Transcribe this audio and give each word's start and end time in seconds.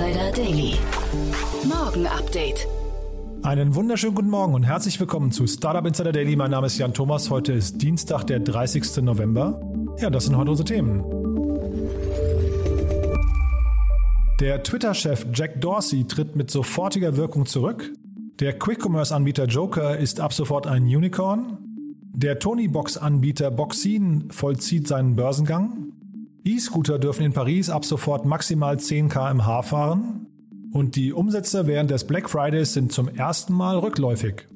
Insider 0.00 0.32
Daily. 0.32 0.74
Morgen 1.68 2.06
Update. 2.06 2.66
Einen 3.42 3.74
wunderschönen 3.74 4.14
guten 4.14 4.30
Morgen 4.30 4.54
und 4.54 4.62
herzlich 4.62 4.98
willkommen 4.98 5.30
zu 5.30 5.46
Startup 5.46 5.84
Insider 5.84 6.12
Daily. 6.12 6.36
Mein 6.36 6.50
Name 6.52 6.68
ist 6.68 6.78
Jan 6.78 6.94
Thomas. 6.94 7.28
Heute 7.28 7.52
ist 7.52 7.82
Dienstag, 7.82 8.24
der 8.24 8.40
30. 8.40 9.02
November. 9.02 9.60
Ja, 9.98 10.08
das 10.08 10.24
sind 10.24 10.38
heute 10.38 10.52
unsere 10.52 10.66
Themen. 10.66 11.04
Der 14.40 14.62
Twitter-Chef 14.62 15.26
Jack 15.34 15.60
Dorsey 15.60 16.06
tritt 16.06 16.34
mit 16.34 16.50
sofortiger 16.50 17.18
Wirkung 17.18 17.44
zurück. 17.44 17.92
Der 18.38 18.58
Quick-Commerce-Anbieter 18.58 19.44
Joker 19.44 19.98
ist 19.98 20.18
ab 20.18 20.32
sofort 20.32 20.66
ein 20.66 20.84
Unicorn. 20.84 21.58
Der 22.14 22.38
Tony-Box-Anbieter 22.38 23.50
Boxin 23.50 24.30
vollzieht 24.30 24.88
seinen 24.88 25.14
Börsengang. 25.14 25.92
E-Scooter 26.44 26.98
dürfen 26.98 27.24
in 27.24 27.32
Paris 27.32 27.68
ab 27.68 27.84
sofort 27.84 28.24
maximal 28.24 28.78
10 28.78 29.08
km/h 29.08 29.62
fahren. 29.62 30.26
Und 30.72 30.96
die 30.96 31.12
Umsätze 31.12 31.66
während 31.66 31.90
des 31.90 32.06
Black 32.06 32.30
Fridays 32.30 32.72
sind 32.72 32.92
zum 32.92 33.08
ersten 33.08 33.52
Mal 33.52 33.76
rückläufig. 33.78 34.46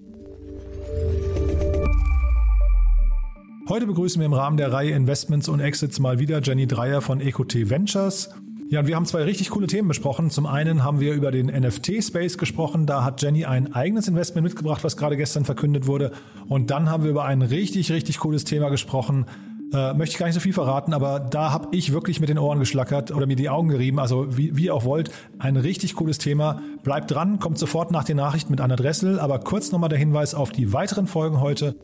Heute 3.68 3.86
begrüßen 3.86 4.20
wir 4.20 4.26
im 4.26 4.32
Rahmen 4.32 4.56
der 4.56 4.72
Reihe 4.72 4.92
Investments 4.92 5.48
und 5.48 5.60
Exits 5.60 5.98
mal 5.98 6.18
wieder 6.18 6.40
Jenny 6.40 6.66
Dreier 6.66 7.00
von 7.00 7.20
EcoT 7.20 7.68
Ventures. 7.68 8.30
Ja, 8.70 8.80
und 8.80 8.86
wir 8.86 8.96
haben 8.96 9.06
zwei 9.06 9.22
richtig 9.22 9.50
coole 9.50 9.66
Themen 9.66 9.88
besprochen. 9.88 10.30
Zum 10.30 10.46
einen 10.46 10.84
haben 10.84 11.00
wir 11.00 11.14
über 11.14 11.30
den 11.30 11.46
NFT-Space 11.46 12.38
gesprochen. 12.38 12.86
Da 12.86 13.04
hat 13.04 13.22
Jenny 13.22 13.44
ein 13.44 13.74
eigenes 13.74 14.08
Investment 14.08 14.46
mitgebracht, 14.46 14.84
was 14.84 14.96
gerade 14.96 15.16
gestern 15.16 15.44
verkündet 15.44 15.86
wurde. 15.86 16.12
Und 16.48 16.70
dann 16.70 16.90
haben 16.90 17.04
wir 17.04 17.10
über 17.10 17.24
ein 17.24 17.42
richtig, 17.42 17.92
richtig 17.92 18.18
cooles 18.18 18.44
Thema 18.44 18.70
gesprochen. 18.70 19.26
Äh, 19.72 19.94
möchte 19.94 20.14
ich 20.14 20.18
gar 20.18 20.26
nicht 20.26 20.34
so 20.34 20.40
viel 20.40 20.52
verraten, 20.52 20.92
aber 20.92 21.18
da 21.18 21.50
habe 21.50 21.68
ich 21.72 21.92
wirklich 21.92 22.20
mit 22.20 22.28
den 22.28 22.38
Ohren 22.38 22.58
geschlackert 22.58 23.10
oder 23.10 23.26
mir 23.26 23.36
die 23.36 23.48
Augen 23.48 23.68
gerieben. 23.68 23.98
Also 23.98 24.36
wie, 24.36 24.56
wie 24.56 24.66
ihr 24.66 24.74
auch 24.74 24.84
wollt, 24.84 25.10
ein 25.38 25.56
richtig 25.56 25.94
cooles 25.94 26.18
Thema. 26.18 26.60
Bleibt 26.82 27.10
dran, 27.10 27.38
kommt 27.38 27.58
sofort 27.58 27.90
nach 27.90 28.04
den 28.04 28.16
Nachrichten 28.16 28.50
mit 28.50 28.60
Anna 28.60 28.76
Dressel. 28.76 29.18
Aber 29.18 29.40
kurz 29.40 29.72
nochmal 29.72 29.88
der 29.88 29.98
Hinweis 29.98 30.34
auf 30.34 30.52
die 30.52 30.72
weiteren 30.72 31.06
Folgen 31.06 31.40
heute. 31.40 31.74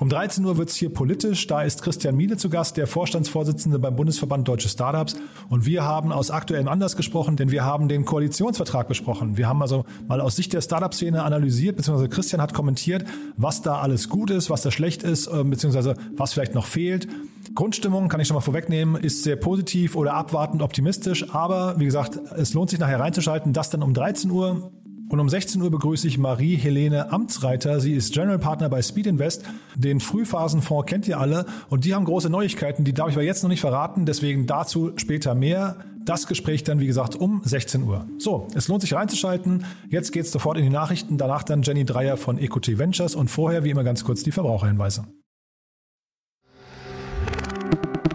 Um 0.00 0.08
13 0.08 0.44
Uhr 0.44 0.56
wird 0.58 0.68
es 0.68 0.76
hier 0.76 0.92
politisch. 0.92 1.48
Da 1.48 1.62
ist 1.62 1.82
Christian 1.82 2.14
Miele 2.16 2.36
zu 2.36 2.48
Gast, 2.48 2.76
der 2.76 2.86
Vorstandsvorsitzende 2.86 3.80
beim 3.80 3.96
Bundesverband 3.96 4.46
Deutsche 4.46 4.68
Startups. 4.68 5.16
Und 5.48 5.66
wir 5.66 5.82
haben 5.82 6.12
aus 6.12 6.30
aktuellem 6.30 6.68
Anlass 6.68 6.94
gesprochen, 6.94 7.34
denn 7.34 7.50
wir 7.50 7.64
haben 7.64 7.88
den 7.88 8.04
Koalitionsvertrag 8.04 8.86
besprochen. 8.86 9.36
Wir 9.36 9.48
haben 9.48 9.60
also 9.60 9.86
mal 10.06 10.20
aus 10.20 10.36
Sicht 10.36 10.52
der 10.52 10.60
Startup-Szene 10.60 11.24
analysiert, 11.24 11.74
beziehungsweise 11.74 12.08
Christian 12.08 12.40
hat 12.40 12.54
kommentiert, 12.54 13.04
was 13.36 13.60
da 13.60 13.78
alles 13.78 14.08
gut 14.08 14.30
ist, 14.30 14.50
was 14.50 14.62
da 14.62 14.70
schlecht 14.70 15.02
ist, 15.02 15.26
äh, 15.26 15.42
beziehungsweise 15.42 15.96
was 16.16 16.32
vielleicht 16.32 16.54
noch 16.54 16.66
fehlt. 16.66 17.08
Grundstimmung, 17.56 18.08
kann 18.08 18.20
ich 18.20 18.28
schon 18.28 18.36
mal 18.36 18.40
vorwegnehmen, 18.40 18.94
ist 18.94 19.24
sehr 19.24 19.34
positiv 19.34 19.96
oder 19.96 20.14
abwartend 20.14 20.62
optimistisch. 20.62 21.28
Aber 21.34 21.74
wie 21.80 21.86
gesagt, 21.86 22.20
es 22.36 22.54
lohnt 22.54 22.70
sich 22.70 22.78
nachher 22.78 23.00
reinzuschalten. 23.00 23.52
Das 23.52 23.70
dann 23.70 23.82
um 23.82 23.94
13 23.94 24.30
Uhr. 24.30 24.70
Und 25.08 25.20
um 25.20 25.28
16 25.28 25.62
Uhr 25.62 25.70
begrüße 25.70 26.06
ich 26.06 26.18
Marie-Helene 26.18 27.10
Amtsreiter. 27.10 27.80
Sie 27.80 27.94
ist 27.94 28.12
General 28.12 28.38
Partner 28.38 28.68
bei 28.68 28.82
Speed 28.82 29.06
Invest. 29.06 29.42
Den 29.74 30.00
Frühphasenfonds 30.00 30.86
kennt 30.86 31.08
ihr 31.08 31.18
alle. 31.18 31.46
Und 31.70 31.86
die 31.86 31.94
haben 31.94 32.04
große 32.04 32.28
Neuigkeiten. 32.28 32.84
Die 32.84 32.92
darf 32.92 33.08
ich 33.08 33.14
aber 33.14 33.24
jetzt 33.24 33.42
noch 33.42 33.48
nicht 33.48 33.62
verraten. 33.62 34.04
Deswegen 34.04 34.46
dazu 34.46 34.92
später 34.96 35.34
mehr. 35.34 35.78
Das 36.04 36.26
Gespräch 36.26 36.62
dann, 36.62 36.80
wie 36.80 36.86
gesagt, 36.86 37.16
um 37.16 37.40
16 37.42 37.84
Uhr. 37.84 38.06
So, 38.18 38.48
es 38.54 38.68
lohnt 38.68 38.82
sich 38.82 38.94
reinzuschalten. 38.94 39.64
Jetzt 39.88 40.12
geht's 40.12 40.30
sofort 40.30 40.58
in 40.58 40.64
die 40.64 40.70
Nachrichten. 40.70 41.16
Danach 41.16 41.42
dann 41.42 41.62
Jenny 41.62 41.86
Dreier 41.86 42.18
von 42.18 42.38
EcoT 42.38 42.78
Ventures. 42.78 43.14
Und 43.14 43.28
vorher, 43.30 43.64
wie 43.64 43.70
immer, 43.70 43.84
ganz 43.84 44.04
kurz 44.04 44.22
die 44.22 44.32
Verbraucherhinweise. 44.32 45.04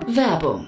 Werbung. 0.07 0.67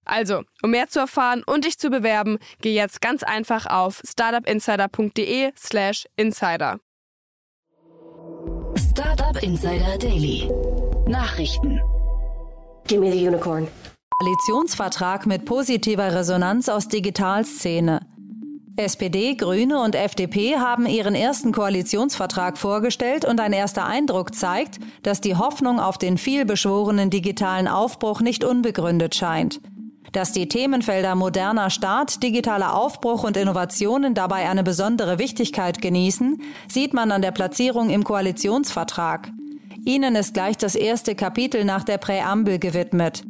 Also, 0.05 0.43
um 0.63 0.71
mehr 0.71 0.87
zu 0.87 0.99
erfahren 0.99 1.43
und 1.45 1.65
dich 1.65 1.77
zu 1.77 1.89
bewerben, 1.89 2.39
geh 2.61 2.73
jetzt 2.73 3.01
ganz 3.01 3.23
einfach 3.23 3.65
auf 3.65 4.01
startupinsider.de/slash 4.05 6.05
insider. 6.15 6.79
Startup 8.75 9.41
Insider 9.41 9.97
Daily. 9.97 10.49
Nachrichten. 11.07 11.81
Give 12.87 12.99
me 12.99 13.11
the 13.11 13.27
unicorn. 13.27 13.67
Koalitionsvertrag 14.19 15.25
mit 15.25 15.45
positiver 15.45 16.13
Resonanz 16.13 16.69
aus 16.69 16.87
Digitalszene. 16.87 18.01
SPD, 18.77 19.35
Grüne 19.35 19.81
und 19.81 19.95
FDP 19.95 20.57
haben 20.57 20.85
ihren 20.85 21.15
ersten 21.15 21.51
Koalitionsvertrag 21.51 22.57
vorgestellt 22.57 23.25
und 23.25 23.39
ein 23.39 23.53
erster 23.53 23.85
Eindruck 23.85 24.35
zeigt, 24.35 24.79
dass 25.03 25.21
die 25.21 25.35
Hoffnung 25.35 25.79
auf 25.79 25.97
den 25.97 26.17
vielbeschworenen 26.17 27.09
digitalen 27.09 27.67
Aufbruch 27.67 28.21
nicht 28.21 28.43
unbegründet 28.43 29.15
scheint. 29.15 29.59
Dass 30.11 30.33
die 30.33 30.49
Themenfelder 30.49 31.15
moderner 31.15 31.69
Staat, 31.69 32.21
digitaler 32.21 32.75
Aufbruch 32.75 33.23
und 33.23 33.37
Innovationen 33.37 34.13
dabei 34.13 34.49
eine 34.49 34.63
besondere 34.63 35.19
Wichtigkeit 35.19 35.81
genießen, 35.81 36.41
sieht 36.67 36.93
man 36.93 37.11
an 37.11 37.21
der 37.21 37.31
Platzierung 37.31 37.89
im 37.89 38.03
Koalitionsvertrag. 38.03 39.31
Ihnen 39.85 40.15
ist 40.15 40.33
gleich 40.33 40.57
das 40.57 40.75
erste 40.75 41.15
Kapitel 41.15 41.63
nach 41.63 41.83
der 41.83 41.97
Präambel 41.97 42.59
gewidmet. 42.59 43.23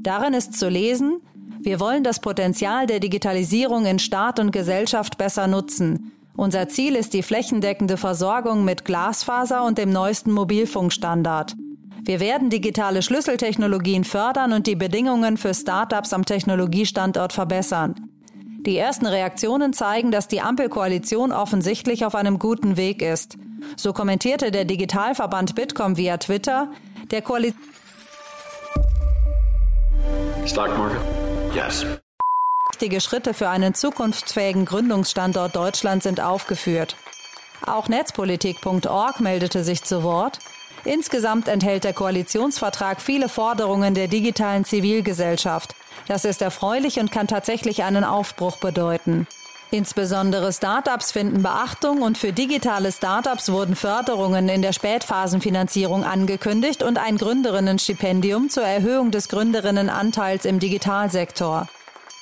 Darin 0.00 0.34
ist 0.34 0.58
zu 0.58 0.68
lesen, 0.68 1.20
wir 1.60 1.80
wollen 1.80 2.04
das 2.04 2.20
Potenzial 2.20 2.86
der 2.86 3.00
Digitalisierung 3.00 3.86
in 3.86 3.98
Staat 3.98 4.38
und 4.38 4.50
Gesellschaft 4.50 5.16
besser 5.16 5.46
nutzen. 5.46 6.12
Unser 6.36 6.68
Ziel 6.68 6.96
ist 6.96 7.14
die 7.14 7.22
flächendeckende 7.22 7.96
Versorgung 7.96 8.64
mit 8.64 8.84
Glasfaser 8.84 9.64
und 9.64 9.78
dem 9.78 9.90
neuesten 9.90 10.32
Mobilfunkstandard. 10.32 11.54
Wir 12.04 12.20
werden 12.20 12.50
digitale 12.50 13.00
Schlüsseltechnologien 13.00 14.04
fördern 14.04 14.52
und 14.52 14.66
die 14.66 14.76
Bedingungen 14.76 15.38
für 15.38 15.54
Startups 15.54 16.12
am 16.12 16.26
Technologiestandort 16.26 17.32
verbessern. 17.32 17.94
Die 18.66 18.76
ersten 18.76 19.06
Reaktionen 19.06 19.72
zeigen, 19.72 20.10
dass 20.10 20.28
die 20.28 20.42
Ampelkoalition 20.42 21.32
offensichtlich 21.32 22.04
auf 22.04 22.14
einem 22.14 22.38
guten 22.38 22.76
Weg 22.76 23.00
ist. 23.00 23.38
So 23.76 23.94
kommentierte 23.94 24.50
der 24.50 24.66
Digitalverband 24.66 25.54
Bitkom 25.54 25.96
via 25.96 26.18
Twitter, 26.18 26.70
der 27.10 27.22
Koalition 27.22 27.62
Stock 30.46 30.76
market? 30.76 31.00
Yes. 31.54 31.86
Wichtige 32.70 33.00
Schritte 33.00 33.32
für 33.32 33.48
einen 33.48 33.72
zukunftsfähigen 33.72 34.66
Gründungsstandort 34.66 35.56
Deutschland 35.56 36.02
sind 36.02 36.20
aufgeführt. 36.20 36.96
Auch 37.66 37.88
netzpolitik.org 37.88 39.20
meldete 39.20 39.64
sich 39.64 39.82
zu 39.84 40.02
Wort. 40.02 40.38
Insgesamt 40.84 41.48
enthält 41.48 41.84
der 41.84 41.94
Koalitionsvertrag 41.94 43.00
viele 43.00 43.28
Forderungen 43.28 43.94
der 43.94 44.08
digitalen 44.08 44.64
Zivilgesellschaft. 44.64 45.74
Das 46.08 46.24
ist 46.24 46.42
erfreulich 46.42 47.00
und 47.00 47.10
kann 47.10 47.26
tatsächlich 47.26 47.82
einen 47.84 48.04
Aufbruch 48.04 48.58
bedeuten. 48.58 49.26
Insbesondere 49.70 50.52
Startups 50.52 51.10
finden 51.10 51.42
Beachtung 51.42 52.02
und 52.02 52.18
für 52.18 52.32
digitale 52.32 52.92
Startups 52.92 53.50
wurden 53.50 53.74
Förderungen 53.74 54.48
in 54.48 54.62
der 54.62 54.72
Spätphasenfinanzierung 54.72 56.04
angekündigt 56.04 56.82
und 56.82 56.98
ein 56.98 57.16
Gründerinnenstipendium 57.16 58.50
zur 58.50 58.64
Erhöhung 58.64 59.10
des 59.10 59.28
Gründerinnenanteils 59.28 60.44
im 60.44 60.60
Digitalsektor. 60.60 61.66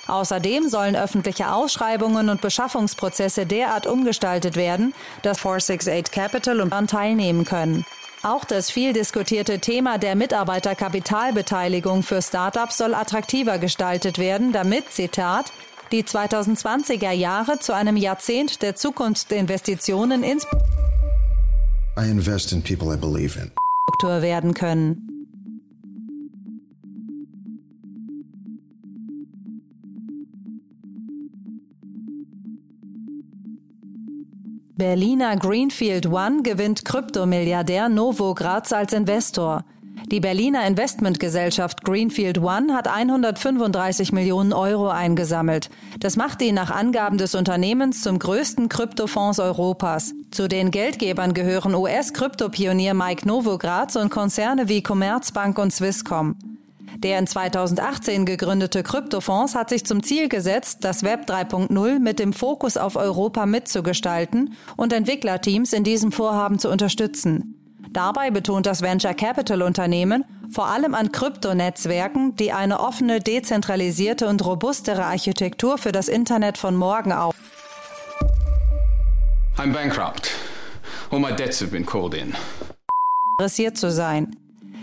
Außerdem 0.06 0.69
sollen 0.69 0.97
öffentliche 0.97 1.53
Ausschreibungen 1.53 2.29
und 2.29 2.41
Beschaffungsprozesse 2.41 3.44
derart 3.44 3.87
umgestaltet 3.87 4.56
werden, 4.56 4.94
dass 5.23 5.38
468 5.38 6.12
Capital 6.12 6.61
und 6.61 6.73
an 6.73 6.87
teilnehmen 6.87 7.44
können. 7.44 7.85
Auch 8.25 8.45
das 8.45 8.71
viel 8.71 8.93
diskutierte 8.93 9.59
Thema 9.59 9.99
der 9.99 10.15
Mitarbeiterkapitalbeteiligung 10.15 12.05
für 12.05 12.23
Startups 12.23 12.79
soll 12.79 12.95
attraktiver 12.95 13.59
gestaltet 13.59 14.17
werden, 14.17 14.53
damit, 14.53 14.93
Zitat, 14.93 15.53
die 15.91 16.05
2020er 16.05 17.11
Jahre 17.11 17.59
zu 17.59 17.75
einem 17.75 17.97
Jahrzehnt 17.97 18.63
der 18.63 18.77
Zukunftsinvestitionen 18.77 20.23
in 20.23 20.39
I 21.99 22.09
invest 22.09 22.53
in 22.53 22.63
people 22.63 22.95
I 22.95 22.97
believe 22.97 23.37
in. 23.39 23.51
Werden 24.23 24.55
können. 24.55 25.12
Berliner 34.82 35.37
Greenfield 35.37 36.08
One 36.08 36.43
gewinnt 36.43 36.84
Kryptomilliardär 36.84 37.88
Novogratz 37.88 38.73
als 38.73 38.93
Investor. 38.93 39.64
Die 40.11 40.19
Berliner 40.19 40.67
Investmentgesellschaft 40.67 41.84
Greenfield 41.84 42.38
One 42.38 42.75
hat 42.75 42.88
135 42.88 44.11
Millionen 44.11 44.52
Euro 44.52 44.88
eingesammelt. 44.88 45.70
Das 46.00 46.17
macht 46.17 46.43
ihn 46.43 46.56
nach 46.56 46.73
Angaben 46.73 47.17
des 47.17 47.37
Unternehmens 47.37 48.02
zum 48.02 48.19
größten 48.19 48.69
Kryptofonds 48.69 49.38
Europas. 49.38 50.14
Zu 50.32 50.49
den 50.49 50.73
Geldgebern 50.73 51.32
gehören 51.32 51.76
US-Kryptopionier 51.76 52.94
Mike 52.94 53.29
Novogratz 53.29 53.94
und 53.94 54.11
Konzerne 54.11 54.69
wie 54.69 54.82
Commerzbank 54.82 55.61
und 55.61 55.73
Swisscom. 55.73 56.34
Der 57.03 57.19
in 57.19 57.27
2018 57.27 58.27
gegründete 58.27 58.85
Kryptofonds 58.85 59.57
hat 59.57 59.71
sich 59.71 59.85
zum 59.85 60.05
Ziel 60.05 60.29
gesetzt, 60.29 60.79
das 60.83 61.03
Web 61.03 61.29
3.0 61.29 61.99
mit 61.99 62.21
dem 62.21 62.33
Fokus 62.33 62.77
auf 62.77 62.95
Europa 62.95 63.45
mitzugestalten 63.45 64.55
und 64.77 64.93
Entwicklerteams 64.93 65.73
in 65.73 65.83
diesem 65.83 66.13
Vorhaben 66.13 66.61
zu 66.61 66.71
unterstützen. 66.71 67.57
Dabei 67.91 68.31
betont 68.31 68.67
das 68.67 68.83
Venture 68.83 69.15
Capital 69.15 69.63
Unternehmen 69.63 70.25
vor 70.51 70.67
allem 70.67 70.95
an 70.95 71.11
Kryptonetzwerken, 71.11 72.37
die 72.37 72.53
eine 72.53 72.79
offene, 72.79 73.21
dezentralisierte 73.21 74.29
und 74.29 74.45
robustere 74.45 75.05
Architektur 75.05 75.79
für 75.79 75.93
das 75.93 76.09
Internet 76.09 76.57
von 76.57 76.77
morgen 76.77 77.13
auf. 77.13 77.35
I'm 79.57 79.73
bankrupt. 79.73 80.31
All 81.11 81.19
my 81.19 81.33
debts 81.35 81.61
have 81.61 81.71
been 81.71 81.85
called 81.85 82.15
in. 82.15 82.35
interessiert 83.39 83.77
zu 83.77 83.91
sein. 83.91 84.37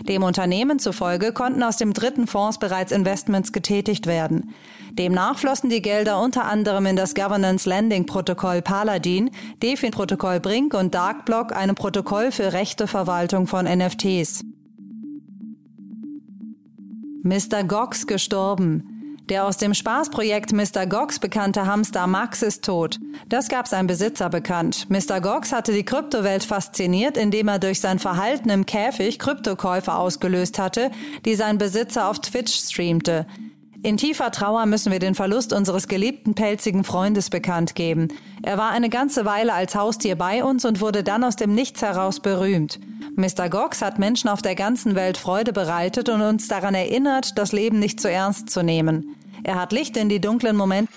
Dem 0.08 0.22
Unternehmen 0.22 0.78
zufolge 0.78 1.32
konnten 1.32 1.62
aus 1.62 1.76
dem 1.76 1.92
dritten 1.92 2.26
Fonds 2.26 2.58
bereits 2.58 2.92
Investments 2.92 3.52
getätigt 3.52 4.06
werden. 4.06 4.54
Demnach 4.92 5.38
flossen 5.38 5.70
die 5.70 5.82
Gelder 5.82 6.20
unter 6.20 6.44
anderem 6.46 6.86
in 6.86 6.96
das 6.96 7.14
Governance 7.14 7.68
Lending 7.68 8.06
Protokoll 8.06 8.62
Paladin, 8.62 9.30
DeFi 9.62 9.90
Protokoll 9.90 10.40
Brink 10.40 10.74
und 10.74 10.94
Darkblock, 10.94 11.54
einem 11.54 11.74
Protokoll 11.74 12.32
für 12.32 12.52
rechte 12.52 12.86
Verwaltung 12.86 13.46
von 13.46 13.66
NFTs. 13.66 14.44
Mr. 17.22 17.64
Gox 17.64 18.06
gestorben. 18.06 18.89
Der 19.30 19.46
aus 19.46 19.58
dem 19.58 19.74
Spaßprojekt 19.74 20.52
Mr. 20.52 20.86
Gox 20.88 21.20
bekannte 21.20 21.64
Hamster 21.64 22.08
Max 22.08 22.42
ist 22.42 22.64
tot. 22.64 22.98
Das 23.28 23.48
gab 23.48 23.68
sein 23.68 23.86
Besitzer 23.86 24.28
bekannt. 24.28 24.88
Mr. 24.90 25.20
Gox 25.20 25.52
hatte 25.52 25.72
die 25.72 25.84
Kryptowelt 25.84 26.42
fasziniert, 26.42 27.16
indem 27.16 27.46
er 27.46 27.60
durch 27.60 27.80
sein 27.80 28.00
Verhalten 28.00 28.50
im 28.50 28.66
Käfig 28.66 29.20
Kryptokäufe 29.20 29.94
ausgelöst 29.94 30.58
hatte, 30.58 30.90
die 31.24 31.36
sein 31.36 31.58
Besitzer 31.58 32.08
auf 32.08 32.18
Twitch 32.18 32.52
streamte. 32.52 33.24
In 33.84 33.96
tiefer 33.96 34.32
Trauer 34.32 34.66
müssen 34.66 34.90
wir 34.90 34.98
den 34.98 35.14
Verlust 35.14 35.52
unseres 35.52 35.86
geliebten 35.86 36.34
pelzigen 36.34 36.82
Freundes 36.82 37.30
bekannt 37.30 37.76
geben. 37.76 38.08
Er 38.42 38.58
war 38.58 38.70
eine 38.70 38.88
ganze 38.88 39.24
Weile 39.24 39.54
als 39.54 39.76
Haustier 39.76 40.16
bei 40.16 40.42
uns 40.42 40.64
und 40.64 40.80
wurde 40.80 41.04
dann 41.04 41.22
aus 41.22 41.36
dem 41.36 41.54
Nichts 41.54 41.82
heraus 41.82 42.18
berühmt. 42.18 42.80
Mr. 43.14 43.48
Gox 43.48 43.80
hat 43.80 44.00
Menschen 44.00 44.28
auf 44.28 44.42
der 44.42 44.56
ganzen 44.56 44.96
Welt 44.96 45.16
Freude 45.16 45.52
bereitet 45.52 46.08
und 46.08 46.20
uns 46.20 46.48
daran 46.48 46.74
erinnert, 46.74 47.38
das 47.38 47.52
Leben 47.52 47.78
nicht 47.78 48.00
zu 48.00 48.10
ernst 48.10 48.50
zu 48.50 48.62
nehmen. 48.62 49.16
Er 49.44 49.56
hat 49.56 49.72
Licht 49.72 49.96
in 49.96 50.08
die 50.08 50.20
dunklen 50.20 50.56
Momente 50.56 50.92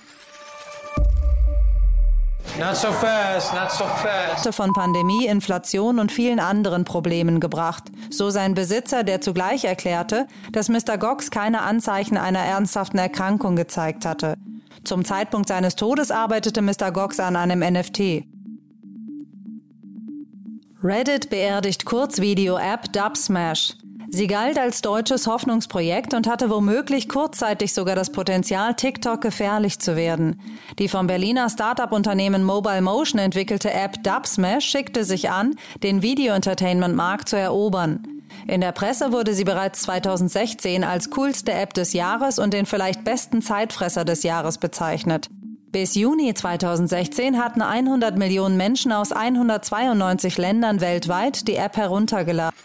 Not 2.60 2.75
so 2.75 2.92
fast, 2.92 3.51
not 3.54 3.72
so 3.72 3.84
fast. 3.84 4.54
von 4.54 4.74
Pandemie, 4.74 5.25
Inflation 5.25 5.98
und 5.98 6.12
vielen 6.12 6.40
anderen 6.40 6.86
Problemen 6.86 7.40
gebracht. 7.40 7.86
So 8.12 8.30
sein 8.30 8.54
Besitzer, 8.54 9.04
der 9.04 9.22
zugleich 9.22 9.66
erklärte, 9.66 10.28
dass 10.51 10.69
Mr. 10.69 11.00
Gox 11.00 11.31
keine 11.31 11.63
Anzeichen 11.63 12.16
einer 12.16 12.40
ernsthaften 12.40 13.00
Erkrankung 13.00 13.56
gezeigt 13.56 14.06
hatte. 14.06 14.36
Zum 14.84 15.04
Zeitpunkt 15.04 15.48
seines 15.48 15.75
Todes 15.75 16.12
arbeitete 16.12 16.62
Mr. 16.62 16.92
Gox 16.92 17.19
an 17.19 17.36
einem 17.36 17.62
NFT. 17.62 18.25
Reddit 20.84 21.31
beerdigt 21.31 21.86
Kurzvideo-App 21.86 22.94
Dubsmash. 22.94 23.78
Sie 24.15 24.27
galt 24.27 24.60
als 24.60 24.83
deutsches 24.83 25.25
Hoffnungsprojekt 25.25 26.13
und 26.13 26.27
hatte 26.27 26.51
womöglich 26.51 27.10
kurzzeitig 27.10 27.74
sogar 27.74 27.95
das 27.95 28.12
Potenzial, 28.12 28.75
TikTok 28.75 29.21
gefährlich 29.21 29.80
zu 29.80 29.95
werden. 29.95 30.39
Die 30.77 30.88
vom 30.88 31.07
Berliner 31.07 31.50
Startup-Unternehmen 31.50 32.44
Mobile 32.44 32.83
Motion 32.83 33.19
entwickelte 33.19 33.74
App 33.74 34.04
Dubsmash 34.04 34.65
schickte 34.65 35.04
sich 35.04 35.31
an, 35.31 35.56
den 35.81 36.04
Video-Entertainment-Markt 36.04 37.27
zu 37.27 37.38
erobern. 37.38 38.04
In 38.48 38.62
der 38.62 38.71
Presse 38.71 39.12
wurde 39.12 39.33
sie 39.33 39.45
bereits 39.45 39.81
2016 39.81 40.83
als 40.83 41.10
coolste 41.10 41.51
App 41.51 41.74
des 41.74 41.94
Jahres 41.94 42.38
und 42.38 42.54
den 42.54 42.68
vielleicht 42.68 43.04
besten 43.04 43.42
Zeitfresser 43.42 44.06
des 44.06 44.21
Jahres 44.21 44.60
bezeichnet. 44.60 45.27
Bis 45.71 45.95
Juni 45.95 46.36
2016 46.36 47.44
hatten 47.44 47.63
100 47.63 48.15
Millionen 48.19 48.57
Menschen 48.57 48.92
aus 48.92 49.12
192 49.12 50.38
Ländern 50.38 50.81
weltweit 50.81 51.48
die 51.48 51.56
App 51.56 51.77
heruntergeladen. 51.77 52.56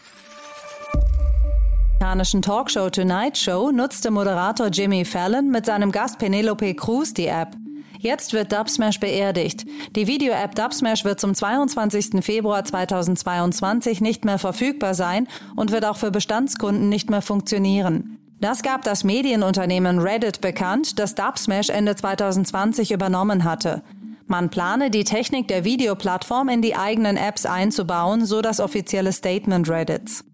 Amerikanischen 2.00 2.42
Talkshow 2.42 2.90
Tonight 2.90 3.36
Show 3.36 3.72
nutzte 3.72 4.12
Moderator 4.12 4.68
Jimmy 4.68 5.04
Fallon 5.04 5.50
mit 5.50 5.66
seinem 5.66 5.90
Gast 5.90 6.20
Penelope 6.20 6.72
Cruz 6.74 7.12
die 7.12 7.26
App. 7.26 7.56
Jetzt 7.98 8.32
wird 8.32 8.52
Dubsmash 8.52 9.00
beerdigt. 9.00 9.64
Die 9.96 10.06
Video-App 10.06 10.54
Dubsmash 10.54 11.04
wird 11.04 11.18
zum 11.18 11.34
22. 11.34 12.24
Februar 12.24 12.64
2022 12.64 14.00
nicht 14.00 14.24
mehr 14.24 14.38
verfügbar 14.38 14.94
sein 14.94 15.26
und 15.56 15.72
wird 15.72 15.84
auch 15.84 15.96
für 15.96 16.12
Bestandskunden 16.12 16.88
nicht 16.88 17.10
mehr 17.10 17.20
funktionieren. 17.20 18.20
Das 18.40 18.62
gab 18.62 18.84
das 18.84 19.02
Medienunternehmen 19.02 19.98
Reddit 19.98 20.40
bekannt, 20.40 21.00
das 21.00 21.16
Dubsmash 21.16 21.68
Ende 21.68 21.96
2020 21.96 22.92
übernommen 22.92 23.42
hatte. 23.42 23.82
Man 24.28 24.50
plane, 24.50 24.90
die 24.90 25.02
Technik 25.02 25.48
der 25.48 25.64
Videoplattform 25.64 26.48
in 26.48 26.62
die 26.62 26.76
eigenen 26.76 27.16
Apps 27.16 27.44
einzubauen, 27.44 28.24
so 28.24 28.40
das 28.40 28.60
offizielle 28.60 29.12
Statement 29.12 29.68
Reddits. 29.68 30.27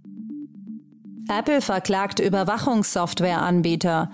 Apple 1.29 1.63
verklagt 1.63 2.21
Überwachungssoftwareanbieter. 2.21 4.11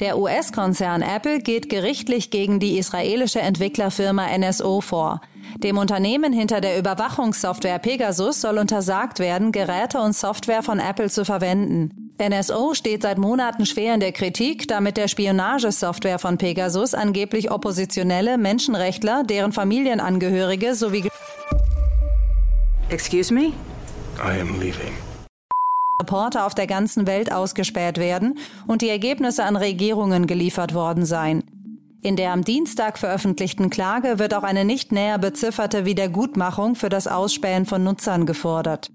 Der 0.00 0.18
US-Konzern 0.18 1.02
Apple 1.02 1.40
geht 1.40 1.68
gerichtlich 1.68 2.30
gegen 2.30 2.60
die 2.60 2.78
israelische 2.78 3.40
Entwicklerfirma 3.40 4.26
NSO 4.36 4.80
vor. 4.80 5.20
Dem 5.58 5.78
Unternehmen 5.78 6.32
hinter 6.32 6.60
der 6.60 6.78
Überwachungssoftware 6.78 7.78
Pegasus 7.78 8.40
soll 8.40 8.58
untersagt 8.58 9.18
werden, 9.18 9.52
Geräte 9.52 10.00
und 10.00 10.14
Software 10.14 10.62
von 10.62 10.78
Apple 10.80 11.08
zu 11.08 11.24
verwenden. 11.24 12.12
NSO 12.18 12.72
steht 12.74 13.02
seit 13.02 13.18
Monaten 13.18 13.66
schwer 13.66 13.94
in 13.94 14.00
der 14.00 14.12
Kritik, 14.12 14.66
da 14.68 14.80
mit 14.80 14.96
der 14.96 15.08
Spionagesoftware 15.08 16.18
von 16.18 16.38
Pegasus 16.38 16.94
angeblich 16.94 17.50
oppositionelle 17.50 18.38
Menschenrechtler, 18.38 19.24
deren 19.24 19.52
Familienangehörige 19.52 20.74
sowie 20.74 21.08
Excuse 22.88 23.32
me? 23.32 23.52
I 24.18 24.40
am 24.40 24.58
leaving. 24.58 25.05
Reporter 26.06 26.46
auf 26.46 26.54
der 26.54 26.68
ganzen 26.68 27.08
Welt 27.08 27.32
ausgespäht 27.32 27.98
werden 27.98 28.38
und 28.68 28.80
die 28.80 28.88
Ergebnisse 28.88 29.42
an 29.42 29.56
Regierungen 29.56 30.28
geliefert 30.28 30.72
worden 30.72 31.04
seien. 31.04 31.42
In 32.00 32.14
der 32.14 32.32
am 32.32 32.44
Dienstag 32.44 32.96
veröffentlichten 32.96 33.70
Klage 33.70 34.20
wird 34.20 34.32
auch 34.32 34.44
eine 34.44 34.64
nicht 34.64 34.92
näher 34.92 35.18
bezifferte 35.18 35.84
Wiedergutmachung 35.84 36.76
für 36.76 36.88
das 36.88 37.08
Ausspähen 37.08 37.66
von 37.66 37.82
Nutzern 37.82 38.24
gefordert. 38.24 38.92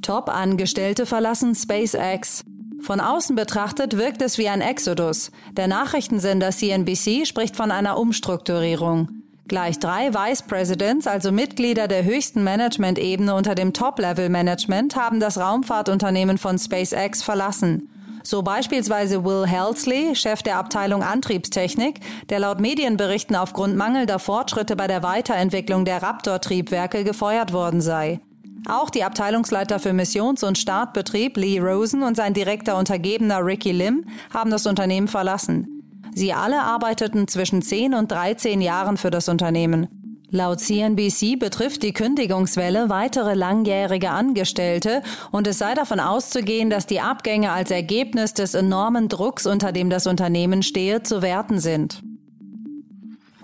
Top-Angestellte 0.00 1.04
verlassen 1.04 1.54
SpaceX. 1.54 2.44
Von 2.80 3.00
außen 3.00 3.36
betrachtet 3.36 3.98
wirkt 3.98 4.22
es 4.22 4.38
wie 4.38 4.48
ein 4.48 4.62
Exodus. 4.62 5.30
Der 5.52 5.68
Nachrichtensender 5.68 6.50
CNBC 6.50 7.26
spricht 7.26 7.56
von 7.56 7.70
einer 7.70 7.98
Umstrukturierung. 7.98 9.21
Gleich 9.52 9.78
drei 9.78 10.14
Vice 10.14 10.40
Presidents, 10.40 11.06
also 11.06 11.30
Mitglieder 11.30 11.86
der 11.86 12.04
höchsten 12.04 12.42
Management-Ebene 12.42 13.34
unter 13.34 13.54
dem 13.54 13.74
Top-Level-Management, 13.74 14.96
haben 14.96 15.20
das 15.20 15.36
Raumfahrtunternehmen 15.36 16.38
von 16.38 16.58
SpaceX 16.58 17.22
verlassen. 17.22 17.90
So 18.22 18.40
beispielsweise 18.40 19.26
Will 19.26 19.46
Helsley, 19.46 20.16
Chef 20.16 20.42
der 20.42 20.56
Abteilung 20.56 21.02
Antriebstechnik, 21.02 22.00
der 22.30 22.38
laut 22.38 22.62
Medienberichten 22.62 23.36
aufgrund 23.36 23.76
mangelnder 23.76 24.18
Fortschritte 24.18 24.74
bei 24.74 24.86
der 24.86 25.02
Weiterentwicklung 25.02 25.84
der 25.84 26.02
Raptor-Triebwerke 26.02 27.04
gefeuert 27.04 27.52
worden 27.52 27.82
sei. 27.82 28.20
Auch 28.66 28.88
die 28.88 29.04
Abteilungsleiter 29.04 29.80
für 29.80 29.92
Missions- 29.92 30.44
und 30.44 30.56
Startbetrieb 30.56 31.36
Lee 31.36 31.60
Rosen 31.60 32.02
und 32.02 32.16
sein 32.16 32.32
direkter 32.32 32.78
Untergebener 32.78 33.44
Ricky 33.44 33.72
Lim 33.72 34.06
haben 34.32 34.50
das 34.50 34.64
Unternehmen 34.64 35.08
verlassen. 35.08 35.71
Sie 36.14 36.32
alle 36.32 36.62
arbeiteten 36.62 37.26
zwischen 37.28 37.62
10 37.62 37.94
und 37.94 38.12
13 38.12 38.60
Jahren 38.60 38.96
für 38.96 39.10
das 39.10 39.28
Unternehmen. 39.28 39.88
Laut 40.34 40.60
CNBC 40.60 41.38
betrifft 41.38 41.82
die 41.82 41.92
Kündigungswelle 41.92 42.88
weitere 42.88 43.34
langjährige 43.34 44.10
Angestellte 44.10 45.02
und 45.30 45.46
es 45.46 45.58
sei 45.58 45.74
davon 45.74 46.00
auszugehen, 46.00 46.70
dass 46.70 46.86
die 46.86 47.02
Abgänge 47.02 47.52
als 47.52 47.70
Ergebnis 47.70 48.32
des 48.32 48.54
enormen 48.54 49.08
Drucks, 49.08 49.46
unter 49.46 49.72
dem 49.72 49.90
das 49.90 50.06
Unternehmen 50.06 50.62
stehe, 50.62 51.02
zu 51.02 51.20
werten 51.20 51.58
sind. 51.58 52.02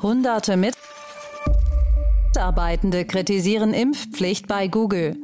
Hunderte 0.00 0.56
Mitarbeitende 2.32 3.04
kritisieren 3.04 3.74
Impfpflicht 3.74 4.46
bei 4.46 4.68
Google. 4.68 5.16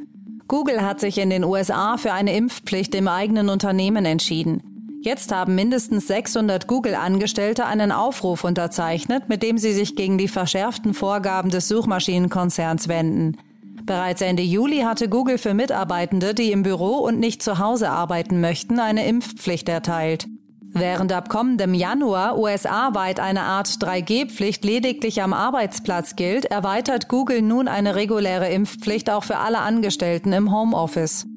Google 0.47 0.83
hat 0.83 0.99
sich 0.99 1.17
in 1.17 1.31
den 1.31 1.43
USA 1.43 1.97
für 1.97 2.13
eine 2.13 2.35
Impfpflicht 2.35 2.93
im 2.93 3.07
eigenen 3.07 3.49
Unternehmen 3.49 4.05
entschieden. 4.05 4.74
Jetzt 5.05 5.31
haben 5.31 5.53
mindestens 5.53 6.07
600 6.07 6.65
Google-Angestellte 6.65 7.67
einen 7.67 7.91
Aufruf 7.91 8.43
unterzeichnet, 8.43 9.29
mit 9.29 9.43
dem 9.43 9.59
sie 9.59 9.71
sich 9.71 9.95
gegen 9.95 10.17
die 10.17 10.27
verschärften 10.27 10.95
Vorgaben 10.95 11.51
des 11.51 11.67
Suchmaschinenkonzerns 11.67 12.87
wenden. 12.87 13.37
Bereits 13.83 14.23
Ende 14.23 14.41
Juli 14.41 14.79
hatte 14.79 15.07
Google 15.07 15.37
für 15.37 15.53
Mitarbeitende, 15.53 16.33
die 16.33 16.51
im 16.51 16.63
Büro 16.63 16.95
und 16.97 17.19
nicht 17.19 17.43
zu 17.43 17.59
Hause 17.59 17.91
arbeiten 17.91 18.41
möchten, 18.41 18.79
eine 18.79 19.05
Impfpflicht 19.05 19.69
erteilt. 19.69 20.25
Während 20.73 21.13
ab 21.13 21.29
kommendem 21.29 21.75
Januar 21.75 22.39
USA-weit 22.39 23.19
eine 23.19 23.43
Art 23.43 23.67
3G-Pflicht 23.67 24.65
lediglich 24.65 25.21
am 25.21 25.33
Arbeitsplatz 25.33 26.15
gilt, 26.15 26.45
erweitert 26.45 27.09
Google 27.09 27.43
nun 27.43 27.67
eine 27.67 27.93
reguläre 27.93 28.49
Impfpflicht 28.49 29.11
auch 29.11 29.23
für 29.23 29.37
alle 29.37 29.59
Angestellten 29.59 30.33
im 30.33 30.51
Homeoffice. 30.51 31.27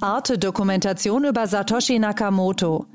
Arte-Dokumentation 0.00 1.24
über 1.24 1.48
Satoshi 1.48 1.98
Nakamoto. 1.98 2.86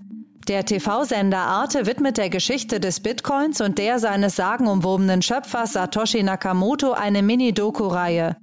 Der 0.47 0.63
TV-Sender 0.63 1.37
Arte 1.37 1.85
widmet 1.85 2.17
der 2.17 2.29
Geschichte 2.29 2.79
des 2.79 3.01
Bitcoins 3.01 3.59
und 3.59 3.77
der 3.77 3.99
seines 3.99 4.37
sagenumwobenen 4.37 5.21
Schöpfers 5.21 5.73
Satoshi 5.73 6.23
Nakamoto 6.23 6.93
eine 6.93 7.21
Mini-Doku-Reihe. 7.21 8.37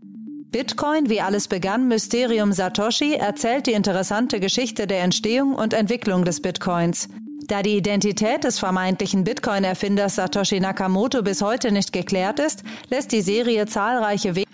Bitcoin, 0.51 1.09
wie 1.09 1.23
alles 1.23 1.49
begann, 1.49 1.89
Mysterium 1.89 2.53
Satoshi, 2.53 3.15
erzählt 3.15 3.67
die 3.67 3.73
interessante 3.73 4.41
Geschichte 4.41 4.87
der 4.87 5.05
Entstehung 5.05 5.55
und 5.55 5.73
Entwicklung 5.73 6.27
des 6.27 6.43
Bitcoins. 6.43 7.09
Da 7.47 7.63
die 7.63 7.79
Identität 7.79 8.45
des 8.45 8.59
vermeintlichen 8.59 9.25
Bitcoin-Erfinders 9.25 10.17
Satoshi 10.17 10.61
Nakamoto 10.61 11.23
bis 11.23 11.41
heute 11.41 11.73
nicht 11.73 11.95
geklärt 11.95 12.39
ist, 12.39 12.63
lässt 12.91 13.13
die 13.13 13.23
Serie 13.23 13.65
zahlreiche 13.65 14.35
Wege 14.37 14.50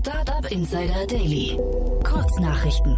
Startup 0.00 0.50
Insider 0.50 1.06
Daily. 1.06 1.60
Kurznachrichten. 2.04 2.96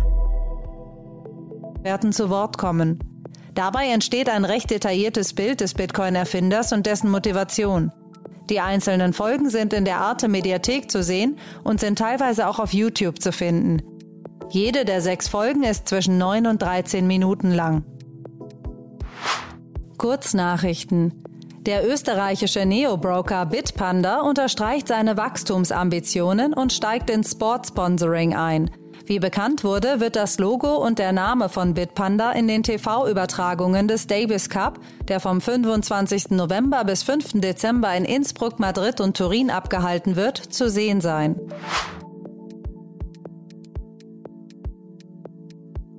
Werden 1.82 2.12
zu 2.12 2.30
Wort 2.30 2.58
kommen. 2.58 3.00
Dabei 3.54 3.88
entsteht 3.88 4.28
ein 4.28 4.44
recht 4.44 4.70
detailliertes 4.70 5.32
Bild 5.32 5.62
des 5.62 5.74
Bitcoin-Erfinders 5.74 6.72
und 6.72 6.86
dessen 6.86 7.10
Motivation. 7.10 7.90
Die 8.48 8.60
einzelnen 8.60 9.14
Folgen 9.14 9.50
sind 9.50 9.72
in 9.72 9.84
der 9.84 9.98
Arte 9.98 10.28
Mediathek 10.28 10.92
zu 10.92 11.02
sehen 11.02 11.38
und 11.64 11.80
sind 11.80 11.98
teilweise 11.98 12.46
auch 12.46 12.60
auf 12.60 12.72
YouTube 12.72 13.20
zu 13.20 13.32
finden. 13.32 13.82
Jede 14.50 14.84
der 14.84 15.00
sechs 15.00 15.26
Folgen 15.26 15.64
ist 15.64 15.88
zwischen 15.88 16.18
9 16.18 16.46
und 16.46 16.62
13 16.62 17.04
Minuten 17.04 17.50
lang. 17.50 17.84
Kurznachrichten. 19.98 21.24
Der 21.66 21.88
österreichische 21.88 22.66
Neo-Broker 22.66 23.46
Bitpanda 23.46 24.22
unterstreicht 24.22 24.88
seine 24.88 25.16
Wachstumsambitionen 25.16 26.54
und 26.54 26.72
steigt 26.72 27.08
ins 27.08 27.30
Sportsponsoring 27.30 28.34
ein. 28.34 28.68
Wie 29.06 29.20
bekannt 29.20 29.62
wurde, 29.62 30.00
wird 30.00 30.16
das 30.16 30.40
Logo 30.40 30.74
und 30.84 30.98
der 30.98 31.12
Name 31.12 31.48
von 31.48 31.74
Bitpanda 31.74 32.32
in 32.32 32.48
den 32.48 32.64
TV-Übertragungen 32.64 33.86
des 33.86 34.08
Davis 34.08 34.48
Cup, 34.48 34.80
der 35.06 35.20
vom 35.20 35.40
25. 35.40 36.30
November 36.30 36.82
bis 36.82 37.04
5. 37.04 37.40
Dezember 37.40 37.94
in 37.94 38.06
Innsbruck, 38.06 38.58
Madrid 38.58 39.00
und 39.00 39.16
Turin 39.16 39.48
abgehalten 39.48 40.16
wird, 40.16 40.38
zu 40.38 40.68
sehen 40.68 41.00
sein. 41.00 41.36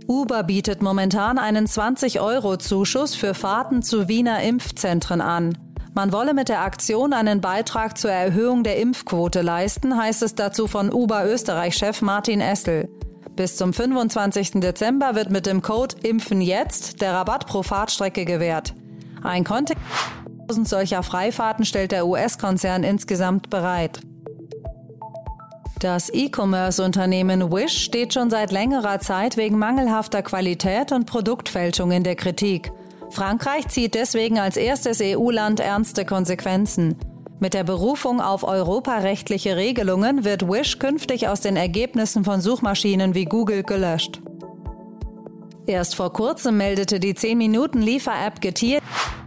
Uber 0.07 0.43
bietet 0.43 0.81
momentan 0.81 1.37
einen 1.37 1.65
20-Euro-Zuschuss 1.65 3.15
für 3.15 3.33
Fahrten 3.33 3.81
zu 3.81 4.07
Wiener 4.07 4.41
Impfzentren 4.41 5.21
an. 5.21 5.57
Man 5.95 6.11
wolle 6.11 6.33
mit 6.33 6.49
der 6.49 6.61
Aktion 6.61 7.13
einen 7.13 7.39
Beitrag 7.39 7.97
zur 7.97 8.11
Erhöhung 8.11 8.63
der 8.63 8.77
Impfquote 8.77 9.41
leisten, 9.41 9.97
heißt 9.97 10.23
es 10.23 10.35
dazu 10.35 10.67
von 10.67 10.91
Uber 10.91 11.25
Österreich-Chef 11.25 12.01
Martin 12.01 12.41
Essel. 12.41 12.89
Bis 13.35 13.57
zum 13.57 13.73
25. 13.73 14.53
Dezember 14.61 15.15
wird 15.15 15.29
mit 15.29 15.45
dem 15.45 15.61
Code 15.61 15.95
Impfen 16.03 16.41
jetzt 16.41 17.01
der 17.01 17.13
Rabatt 17.13 17.47
pro 17.47 17.63
Fahrtstrecke 17.63 18.25
gewährt. 18.25 18.73
Ein 19.23 19.43
Kontingent 19.43 19.79
solcher 20.63 21.03
Freifahrten 21.03 21.65
stellt 21.65 21.91
der 21.91 22.05
US-Konzern 22.05 22.83
insgesamt 22.83 23.49
bereit. 23.49 24.01
Das 25.83 26.07
E-Commerce-Unternehmen 26.13 27.51
Wish 27.51 27.83
steht 27.83 28.13
schon 28.13 28.29
seit 28.29 28.53
längerer 28.53 29.01
Zeit 29.01 29.35
wegen 29.35 29.59
mangelhafter 29.59 30.21
Qualität 30.21 30.93
und 30.93 31.07
Produktfälschung 31.07 31.91
in 31.91 32.05
der 32.05 32.15
Kritik. 32.15 32.71
Frankreich 33.09 33.67
zieht 33.67 33.93
deswegen 33.93 34.39
als 34.39 34.55
erstes 34.55 35.01
EU-Land 35.01 35.59
ernste 35.59 36.05
Konsequenzen. 36.05 36.95
Mit 37.41 37.53
der 37.53 37.65
Berufung 37.65 38.21
auf 38.21 38.45
europarechtliche 38.45 39.57
Regelungen 39.57 40.23
wird 40.23 40.47
Wish 40.47 40.79
künftig 40.79 41.27
aus 41.27 41.41
den 41.41 41.57
Ergebnissen 41.57 42.23
von 42.23 42.39
Suchmaschinen 42.39 43.13
wie 43.13 43.25
Google 43.25 43.63
gelöscht. 43.63 44.21
Erst 45.65 45.95
vor 45.95 46.13
kurzem 46.13 46.55
meldete 46.55 47.01
die 47.01 47.13
10-Minuten-Liefer-App 47.13 48.39
Getir 48.39 48.79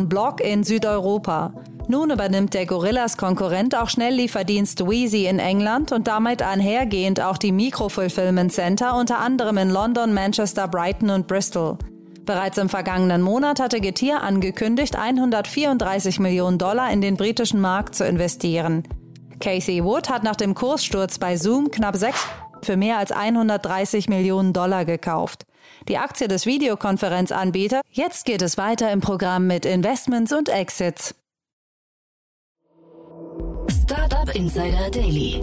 Blog 0.03 0.41
in 0.41 0.65
Südeuropa. 0.65 1.53
Nun 1.89 2.11
übernimmt 2.11 2.53
der 2.55 2.67
Gorillas 2.67 3.17
Konkurrent 3.17 3.77
auch 3.77 3.89
Schnelllieferdienst 3.89 4.89
Wheezy 4.89 5.27
in 5.27 5.39
England 5.39 5.93
und 5.93 6.09
damit 6.09 6.43
einhergehend 6.43 7.21
auch 7.21 7.39
die 7.39 7.53
Micro-Fulfillment 7.53 8.53
Center 8.53 8.97
unter 8.97 9.21
anderem 9.21 9.57
in 9.57 9.71
London, 9.71 10.13
Manchester, 10.13 10.67
Brighton 10.67 11.11
und 11.11 11.29
Bristol. 11.29 11.79
Bereits 12.25 12.59
im 12.59 12.69
vergangenen 12.69 13.23
Monat 13.23 13.61
hatte 13.61 13.81
Getir 13.81 14.21
angekündigt, 14.21 14.97
134 14.99 16.19
Millionen 16.19 16.59
Dollar 16.59 16.91
in 16.91 17.01
den 17.01 17.17
britischen 17.17 17.61
Markt 17.61 17.95
zu 17.95 18.05
investieren. 18.05 18.83
Casey 19.39 19.85
Wood 19.85 20.11
hat 20.11 20.25
nach 20.25 20.35
dem 20.35 20.55
Kurssturz 20.55 21.21
bei 21.21 21.37
Zoom 21.37 21.71
knapp 21.71 21.97
sechs 21.97 22.27
für 22.63 22.77
mehr 22.77 22.99
als 22.99 23.13
130 23.13 24.09
Millionen 24.09 24.53
Dollar 24.53 24.85
gekauft. 24.85 25.47
Die 25.89 25.99
Aktie 25.99 26.27
des 26.27 26.47
Videokonferenzanbieters. 26.47 27.83
Jetzt 27.91 28.25
geht 28.25 28.43
es 28.43 28.59
weiter 28.59 28.91
im 28.91 29.01
Programm 29.01 29.47
mit 29.47 29.65
Investments 29.65 30.33
und 30.33 30.49
Exits. 30.49 31.15
Startup 33.89 34.35
Insider 34.35 34.91
Daily. 34.91 35.41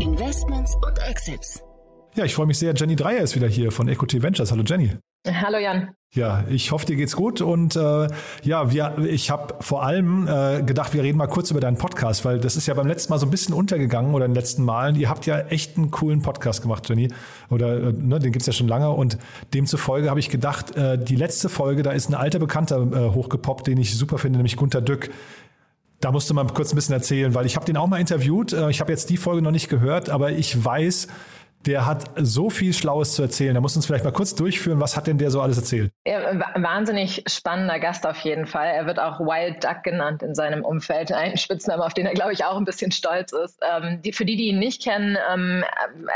Investments 0.00 0.74
und 0.74 0.98
Exits. 1.08 1.62
Ja, 2.16 2.24
ich 2.24 2.34
freue 2.34 2.46
mich 2.46 2.58
sehr. 2.58 2.74
Jenny 2.74 2.96
Dreier 2.96 3.20
ist 3.20 3.36
wieder 3.36 3.46
hier 3.46 3.70
von 3.70 3.86
Equity 3.86 4.20
Ventures. 4.20 4.50
Hallo 4.50 4.64
Jenny. 4.66 4.90
Hallo 5.24 5.58
Jan. 5.58 5.90
Ja, 6.12 6.44
ich 6.48 6.72
hoffe, 6.72 6.86
dir 6.86 6.96
geht's 6.96 7.14
gut 7.14 7.40
und 7.40 7.76
äh, 7.76 8.08
ja, 8.42 8.72
wir, 8.72 8.98
ich 9.08 9.30
habe 9.30 9.54
vor 9.60 9.84
allem 9.84 10.26
äh, 10.26 10.62
gedacht, 10.62 10.94
wir 10.94 11.02
reden 11.04 11.18
mal 11.18 11.28
kurz 11.28 11.52
über 11.52 11.60
deinen 11.60 11.76
Podcast, 11.76 12.24
weil 12.24 12.40
das 12.40 12.56
ist 12.56 12.66
ja 12.66 12.74
beim 12.74 12.88
letzten 12.88 13.12
Mal 13.12 13.18
so 13.18 13.26
ein 13.26 13.30
bisschen 13.30 13.54
untergegangen 13.54 14.14
oder 14.14 14.24
in 14.24 14.32
den 14.32 14.36
letzten 14.36 14.64
Malen. 14.64 14.96
Ihr 14.96 15.08
habt 15.08 15.26
ja 15.26 15.38
echt 15.38 15.76
einen 15.76 15.92
coolen 15.92 16.22
Podcast 16.22 16.62
gemacht, 16.62 16.88
Jenny, 16.88 17.08
oder 17.50 17.76
äh, 17.76 17.92
ne, 17.92 18.18
den 18.18 18.32
gibt's 18.32 18.46
ja 18.46 18.52
schon 18.52 18.66
lange 18.66 18.90
und 18.90 19.16
demzufolge 19.54 20.10
habe 20.10 20.18
ich 20.18 20.28
gedacht, 20.28 20.74
äh, 20.76 20.98
die 20.98 21.16
letzte 21.16 21.48
Folge, 21.48 21.84
da 21.84 21.92
ist 21.92 22.08
ein 22.08 22.14
alter 22.14 22.40
Bekannter 22.40 22.80
äh, 22.80 23.14
hochgepoppt, 23.14 23.68
den 23.68 23.78
ich 23.78 23.96
super 23.96 24.18
finde, 24.18 24.38
nämlich 24.38 24.56
Gunter 24.56 24.80
Dück. 24.80 25.10
Da 26.00 26.12
musst 26.12 26.28
du 26.28 26.34
mal 26.34 26.46
kurz 26.46 26.72
ein 26.72 26.76
bisschen 26.76 26.94
erzählen, 26.94 27.34
weil 27.34 27.46
ich 27.46 27.56
habe 27.56 27.64
den 27.64 27.76
auch 27.76 27.86
mal 27.86 28.00
interviewt. 28.00 28.52
Äh, 28.52 28.70
ich 28.70 28.80
habe 28.80 28.92
jetzt 28.92 29.10
die 29.10 29.16
Folge 29.16 29.42
noch 29.42 29.50
nicht 29.50 29.68
gehört, 29.68 30.10
aber 30.10 30.32
ich 30.32 30.64
weiß, 30.64 31.08
der 31.66 31.86
hat 31.86 32.04
so 32.16 32.50
viel 32.50 32.72
Schlaues 32.72 33.14
zu 33.14 33.22
erzählen. 33.22 33.54
Da 33.54 33.60
muss 33.60 33.76
uns 33.76 33.86
vielleicht 33.86 34.04
mal 34.04 34.12
kurz 34.12 34.34
durchführen, 34.34 34.80
was 34.80 34.96
hat 34.96 35.06
denn 35.06 35.18
der 35.18 35.30
so 35.30 35.40
alles 35.40 35.56
erzählt? 35.56 35.92
Ja, 36.06 36.20
wahnsinnig 36.54 37.24
spannender 37.26 37.80
Gast 37.80 38.06
auf 38.06 38.18
jeden 38.20 38.46
Fall. 38.46 38.68
Er 38.68 38.86
wird 38.86 38.98
auch 38.98 39.20
Wild 39.20 39.64
Duck 39.64 39.82
genannt 39.82 40.22
in 40.22 40.34
seinem 40.34 40.64
Umfeld, 40.64 41.12
ein 41.12 41.36
Spitzname, 41.36 41.84
auf 41.84 41.94
den 41.94 42.06
er, 42.06 42.14
glaube 42.14 42.32
ich, 42.32 42.44
auch 42.44 42.56
ein 42.56 42.64
bisschen 42.64 42.92
stolz 42.92 43.32
ist. 43.32 43.58
Ähm, 43.62 44.00
die, 44.02 44.12
für 44.12 44.24
die, 44.24 44.36
die 44.36 44.48
ihn 44.48 44.58
nicht 44.58 44.82
kennen, 44.82 45.16
ähm, 45.32 45.64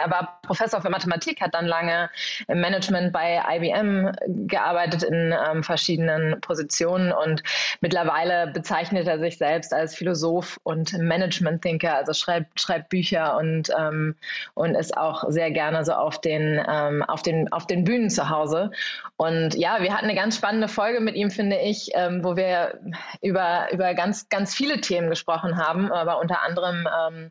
er 0.02 0.10
war 0.10 0.40
Professor 0.42 0.80
für 0.80 0.90
Mathematik, 0.90 1.40
hat 1.40 1.54
dann 1.54 1.66
lange 1.66 2.10
im 2.48 2.60
Management 2.60 3.12
bei 3.12 3.40
IBM 3.56 4.12
gearbeitet 4.46 5.02
in 5.02 5.34
ähm, 5.50 5.62
verschiedenen 5.62 6.40
Positionen 6.40 7.12
und 7.12 7.42
mittlerweile 7.80 8.52
bezeichnet 8.52 9.06
er 9.06 9.18
sich 9.18 9.38
selbst 9.38 9.72
als 9.72 9.94
Philosoph 9.94 10.58
und 10.62 10.92
Management-Thinker, 10.92 11.96
also 11.96 12.12
schreibt, 12.12 12.60
schreibt 12.60 12.90
Bücher 12.90 13.36
und, 13.36 13.70
ähm, 13.78 14.14
und 14.54 14.74
ist 14.74 14.96
auch 14.96 15.24
sehr 15.28 15.39
sehr 15.40 15.50
gerne 15.50 15.86
so 15.86 15.92
auf 15.92 16.20
den, 16.20 16.62
ähm, 16.68 17.02
auf 17.02 17.22
den, 17.22 17.50
auf 17.50 17.66
den 17.66 17.84
Bühnen 17.84 18.10
zu 18.10 18.28
Hause. 18.28 18.72
Und 19.16 19.54
ja, 19.54 19.80
wir 19.80 19.94
hatten 19.94 20.04
eine 20.04 20.14
ganz 20.14 20.36
spannende 20.36 20.68
Folge 20.68 21.00
mit 21.00 21.14
ihm, 21.14 21.30
finde 21.30 21.56
ich, 21.56 21.92
ähm, 21.94 22.22
wo 22.22 22.36
wir 22.36 22.78
über, 23.22 23.68
über 23.72 23.94
ganz, 23.94 24.28
ganz 24.28 24.54
viele 24.54 24.82
Themen 24.82 25.08
gesprochen 25.08 25.56
haben, 25.56 25.90
aber 25.90 26.20
unter 26.20 26.42
anderem 26.42 26.86
ähm, 26.86 27.30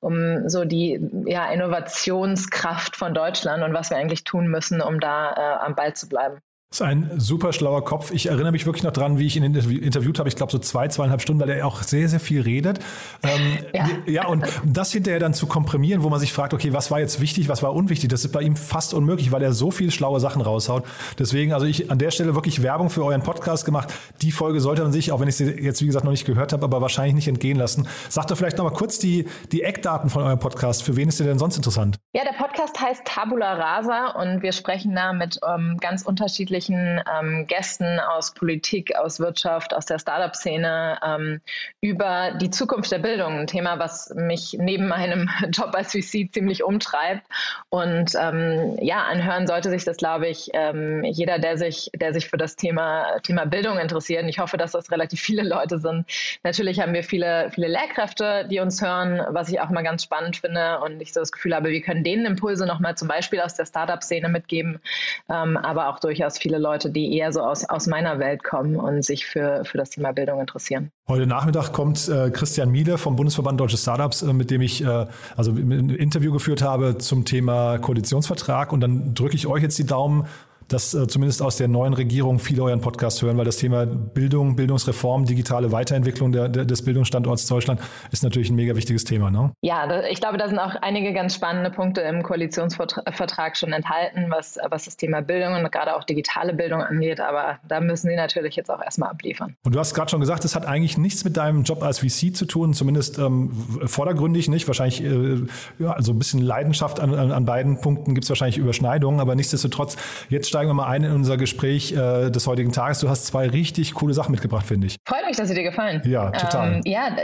um 0.00 0.48
so 0.48 0.64
die 0.64 0.98
ja, 1.26 1.52
Innovationskraft 1.52 2.96
von 2.96 3.12
Deutschland 3.12 3.62
und 3.62 3.74
was 3.74 3.90
wir 3.90 3.98
eigentlich 3.98 4.24
tun 4.24 4.46
müssen, 4.46 4.80
um 4.80 4.98
da 4.98 5.32
äh, 5.34 5.66
am 5.66 5.74
Ball 5.74 5.92
zu 5.92 6.08
bleiben. 6.08 6.40
Das 6.70 6.82
ist 6.82 6.86
ein 6.86 7.10
super 7.16 7.52
schlauer 7.52 7.84
Kopf. 7.84 8.12
Ich 8.12 8.26
erinnere 8.26 8.52
mich 8.52 8.64
wirklich 8.64 8.84
noch 8.84 8.92
dran, 8.92 9.18
wie 9.18 9.26
ich 9.26 9.34
ihn 9.34 9.42
interviewt 9.42 10.20
habe. 10.20 10.28
Ich 10.28 10.36
glaube, 10.36 10.52
so 10.52 10.58
zwei, 10.60 10.86
zweieinhalb 10.86 11.20
Stunden, 11.20 11.42
weil 11.42 11.50
er 11.50 11.66
auch 11.66 11.82
sehr, 11.82 12.08
sehr 12.08 12.20
viel 12.20 12.42
redet. 12.42 12.78
Ähm, 13.24 13.58
ja. 13.74 13.88
ja, 14.06 14.26
und 14.28 14.44
das 14.64 14.92
hinterher 14.92 15.18
dann 15.18 15.34
zu 15.34 15.48
komprimieren, 15.48 16.04
wo 16.04 16.10
man 16.10 16.20
sich 16.20 16.32
fragt, 16.32 16.54
okay, 16.54 16.72
was 16.72 16.92
war 16.92 17.00
jetzt 17.00 17.20
wichtig, 17.20 17.48
was 17.48 17.64
war 17.64 17.74
unwichtig, 17.74 18.08
das 18.08 18.24
ist 18.24 18.30
bei 18.30 18.42
ihm 18.42 18.54
fast 18.54 18.94
unmöglich, 18.94 19.32
weil 19.32 19.42
er 19.42 19.52
so 19.52 19.72
viel 19.72 19.90
schlaue 19.90 20.20
Sachen 20.20 20.42
raushaut. 20.42 20.84
Deswegen, 21.18 21.52
also 21.52 21.66
ich 21.66 21.90
an 21.90 21.98
der 21.98 22.12
Stelle 22.12 22.36
wirklich 22.36 22.62
Werbung 22.62 22.88
für 22.88 23.04
euren 23.04 23.22
Podcast 23.22 23.64
gemacht. 23.64 23.92
Die 24.22 24.30
Folge 24.30 24.60
sollte 24.60 24.82
man 24.82 24.92
sich, 24.92 25.10
auch 25.10 25.18
wenn 25.18 25.26
ich 25.26 25.34
sie 25.34 25.50
jetzt, 25.50 25.82
wie 25.82 25.86
gesagt, 25.86 26.04
noch 26.04 26.12
nicht 26.12 26.24
gehört 26.24 26.52
habe, 26.52 26.62
aber 26.62 26.80
wahrscheinlich 26.80 27.16
nicht 27.16 27.26
entgehen 27.26 27.58
lassen. 27.58 27.88
Sagt 28.08 28.30
doch 28.30 28.36
vielleicht 28.36 28.58
noch 28.58 28.64
mal 28.64 28.70
kurz 28.70 29.00
die, 29.00 29.26
die 29.50 29.62
Eckdaten 29.62 30.08
von 30.08 30.22
eurem 30.22 30.38
Podcast. 30.38 30.84
Für 30.84 30.94
wen 30.94 31.08
ist 31.08 31.18
der 31.18 31.26
denn 31.26 31.40
sonst 31.40 31.56
interessant? 31.56 31.98
Ja, 32.14 32.22
der 32.22 32.38
Podcast 32.38 32.80
heißt 32.80 33.04
Tabula 33.04 33.54
Rasa 33.54 34.12
und 34.20 34.42
wir 34.42 34.52
sprechen 34.52 34.94
da 34.94 35.12
mit 35.12 35.40
ähm, 35.44 35.76
ganz 35.80 36.02
unterschiedlichen 36.02 36.59
unterschiedlichen 36.60 37.02
ähm, 37.10 37.46
Gästen 37.46 37.98
aus 38.00 38.32
Politik, 38.34 38.94
aus 38.96 39.20
Wirtschaft, 39.20 39.74
aus 39.74 39.86
der 39.86 39.98
Startup-Szene 39.98 40.98
ähm, 41.04 41.40
über 41.80 42.32
die 42.40 42.50
Zukunft 42.50 42.92
der 42.92 42.98
Bildung. 42.98 43.40
Ein 43.40 43.46
Thema, 43.46 43.78
was 43.78 44.12
mich 44.14 44.56
neben 44.58 44.88
meinem 44.88 45.28
Job 45.50 45.74
als 45.74 45.92
VC 45.92 46.32
ziemlich 46.32 46.62
umtreibt. 46.62 47.26
Und 47.68 48.12
ähm, 48.20 48.76
ja, 48.80 49.04
anhören 49.04 49.46
sollte 49.46 49.70
sich 49.70 49.84
das, 49.84 49.96
glaube 49.96 50.28
ich, 50.28 50.50
ähm, 50.52 51.04
jeder, 51.04 51.38
der 51.38 51.56
sich, 51.56 51.90
der 51.94 52.12
sich 52.12 52.28
für 52.28 52.36
das 52.36 52.56
Thema, 52.56 53.18
Thema 53.22 53.46
Bildung 53.46 53.78
interessiert. 53.78 54.22
Und 54.22 54.28
ich 54.28 54.38
hoffe, 54.38 54.56
dass 54.56 54.72
das 54.72 54.90
relativ 54.90 55.20
viele 55.20 55.42
Leute 55.42 55.78
sind. 55.78 56.06
Natürlich 56.42 56.80
haben 56.80 56.92
wir 56.92 57.04
viele, 57.04 57.50
viele 57.54 57.68
Lehrkräfte, 57.68 58.46
die 58.50 58.60
uns 58.60 58.82
hören, 58.82 59.22
was 59.30 59.48
ich 59.48 59.60
auch 59.60 59.70
mal 59.70 59.82
ganz 59.82 60.02
spannend 60.02 60.36
finde. 60.36 60.80
Und 60.80 61.00
ich 61.00 61.12
so 61.12 61.20
das 61.20 61.32
Gefühl 61.32 61.54
habe, 61.54 61.70
wir 61.70 61.80
können 61.80 62.04
denen 62.04 62.26
Impulse 62.26 62.66
nochmal 62.66 62.96
zum 62.96 63.08
Beispiel 63.08 63.40
aus 63.40 63.54
der 63.54 63.66
Startup-Szene 63.66 64.28
mitgeben, 64.28 64.80
ähm, 65.28 65.56
aber 65.56 65.88
auch 65.88 66.00
durchaus 66.00 66.38
viele 66.38 66.49
viele 66.50 66.58
Leute, 66.58 66.90
die 66.90 67.16
eher 67.16 67.32
so 67.32 67.42
aus, 67.42 67.64
aus 67.64 67.86
meiner 67.86 68.18
Welt 68.18 68.42
kommen 68.42 68.74
und 68.74 69.04
sich 69.04 69.24
für, 69.24 69.64
für 69.64 69.78
das 69.78 69.90
Thema 69.90 70.10
Bildung 70.10 70.40
interessieren. 70.40 70.90
Heute 71.06 71.24
Nachmittag 71.24 71.72
kommt 71.72 72.08
äh, 72.08 72.30
Christian 72.30 72.70
Miele 72.70 72.98
vom 72.98 73.14
Bundesverband 73.14 73.60
Deutsche 73.60 73.76
Startups, 73.76 74.22
äh, 74.22 74.32
mit 74.32 74.50
dem 74.50 74.60
ich 74.60 74.84
äh, 74.84 75.06
also 75.36 75.52
ein 75.52 75.90
Interview 75.90 76.32
geführt 76.32 76.62
habe 76.62 76.98
zum 76.98 77.24
Thema 77.24 77.78
Koalitionsvertrag. 77.78 78.72
Und 78.72 78.80
dann 78.80 79.14
drücke 79.14 79.36
ich 79.36 79.46
euch 79.46 79.62
jetzt 79.62 79.78
die 79.78 79.86
Daumen 79.86 80.26
dass 80.70 80.94
äh, 80.94 81.06
zumindest 81.08 81.42
aus 81.42 81.56
der 81.56 81.68
neuen 81.68 81.92
Regierung 81.92 82.38
viele 82.38 82.62
euren 82.62 82.80
Podcast 82.80 83.20
hören, 83.22 83.36
weil 83.36 83.44
das 83.44 83.56
Thema 83.56 83.86
Bildung, 83.86 84.56
Bildungsreform, 84.56 85.26
digitale 85.26 85.72
Weiterentwicklung 85.72 86.32
der, 86.32 86.48
der, 86.48 86.64
des 86.64 86.82
Bildungsstandorts 86.82 87.46
Deutschland 87.46 87.80
ist 88.12 88.22
natürlich 88.22 88.50
ein 88.50 88.54
mega 88.54 88.76
wichtiges 88.76 89.04
Thema. 89.04 89.30
Ne? 89.30 89.52
Ja, 89.62 90.02
ich 90.04 90.20
glaube, 90.20 90.38
da 90.38 90.48
sind 90.48 90.58
auch 90.58 90.76
einige 90.76 91.12
ganz 91.12 91.34
spannende 91.34 91.70
Punkte 91.70 92.02
im 92.02 92.22
Koalitionsvertrag 92.22 93.56
schon 93.56 93.72
enthalten, 93.72 94.26
was, 94.28 94.58
was 94.70 94.84
das 94.84 94.96
Thema 94.96 95.20
Bildung 95.20 95.54
und 95.54 95.70
gerade 95.72 95.96
auch 95.96 96.04
digitale 96.04 96.54
Bildung 96.54 96.82
angeht. 96.82 97.20
Aber 97.20 97.58
da 97.66 97.80
müssen 97.80 98.08
sie 98.08 98.16
natürlich 98.16 98.54
jetzt 98.54 98.70
auch 98.70 98.82
erstmal 98.82 99.10
abliefern. 99.10 99.56
Und 99.64 99.74
du 99.74 99.78
hast 99.78 99.94
gerade 99.94 100.10
schon 100.10 100.20
gesagt, 100.20 100.44
es 100.44 100.54
hat 100.54 100.66
eigentlich 100.66 100.96
nichts 100.96 101.24
mit 101.24 101.36
deinem 101.36 101.64
Job 101.64 101.82
als 101.82 101.98
VC 101.98 102.34
zu 102.34 102.44
tun, 102.44 102.74
zumindest 102.74 103.18
ähm, 103.18 103.50
vordergründig 103.86 104.48
nicht. 104.48 104.68
Wahrscheinlich, 104.68 105.02
äh, 105.02 105.38
ja, 105.80 105.90
also 105.92 106.12
ein 106.12 106.18
bisschen 106.18 106.40
Leidenschaft 106.40 107.00
an, 107.00 107.12
an, 107.14 107.32
an 107.32 107.44
beiden 107.44 107.80
Punkten 107.80 108.14
gibt 108.14 108.24
es 108.24 108.30
wahrscheinlich 108.30 108.58
Überschneidungen, 108.58 109.20
aber 109.20 109.34
nichtsdestotrotz, 109.34 109.96
jetzt 110.28 110.48
steigen 110.60 110.68
wir 110.68 110.74
mal 110.74 110.88
ein 110.88 111.04
in 111.04 111.12
unser 111.12 111.38
Gespräch 111.38 111.92
äh, 111.92 112.28
des 112.28 112.46
heutigen 112.46 112.70
Tages. 112.70 113.00
Du 113.00 113.08
hast 113.08 113.24
zwei 113.24 113.48
richtig 113.48 113.94
coole 113.94 114.12
Sachen 114.12 114.32
mitgebracht, 114.32 114.66
finde 114.66 114.88
ich. 114.88 114.96
Freut 115.06 115.24
mich, 115.26 115.38
dass 115.38 115.48
sie 115.48 115.54
dir 115.54 115.62
gefallen. 115.62 116.02
Ja, 116.04 116.30
total. 116.32 116.74
Ähm, 116.74 116.80
ja, 116.84 117.16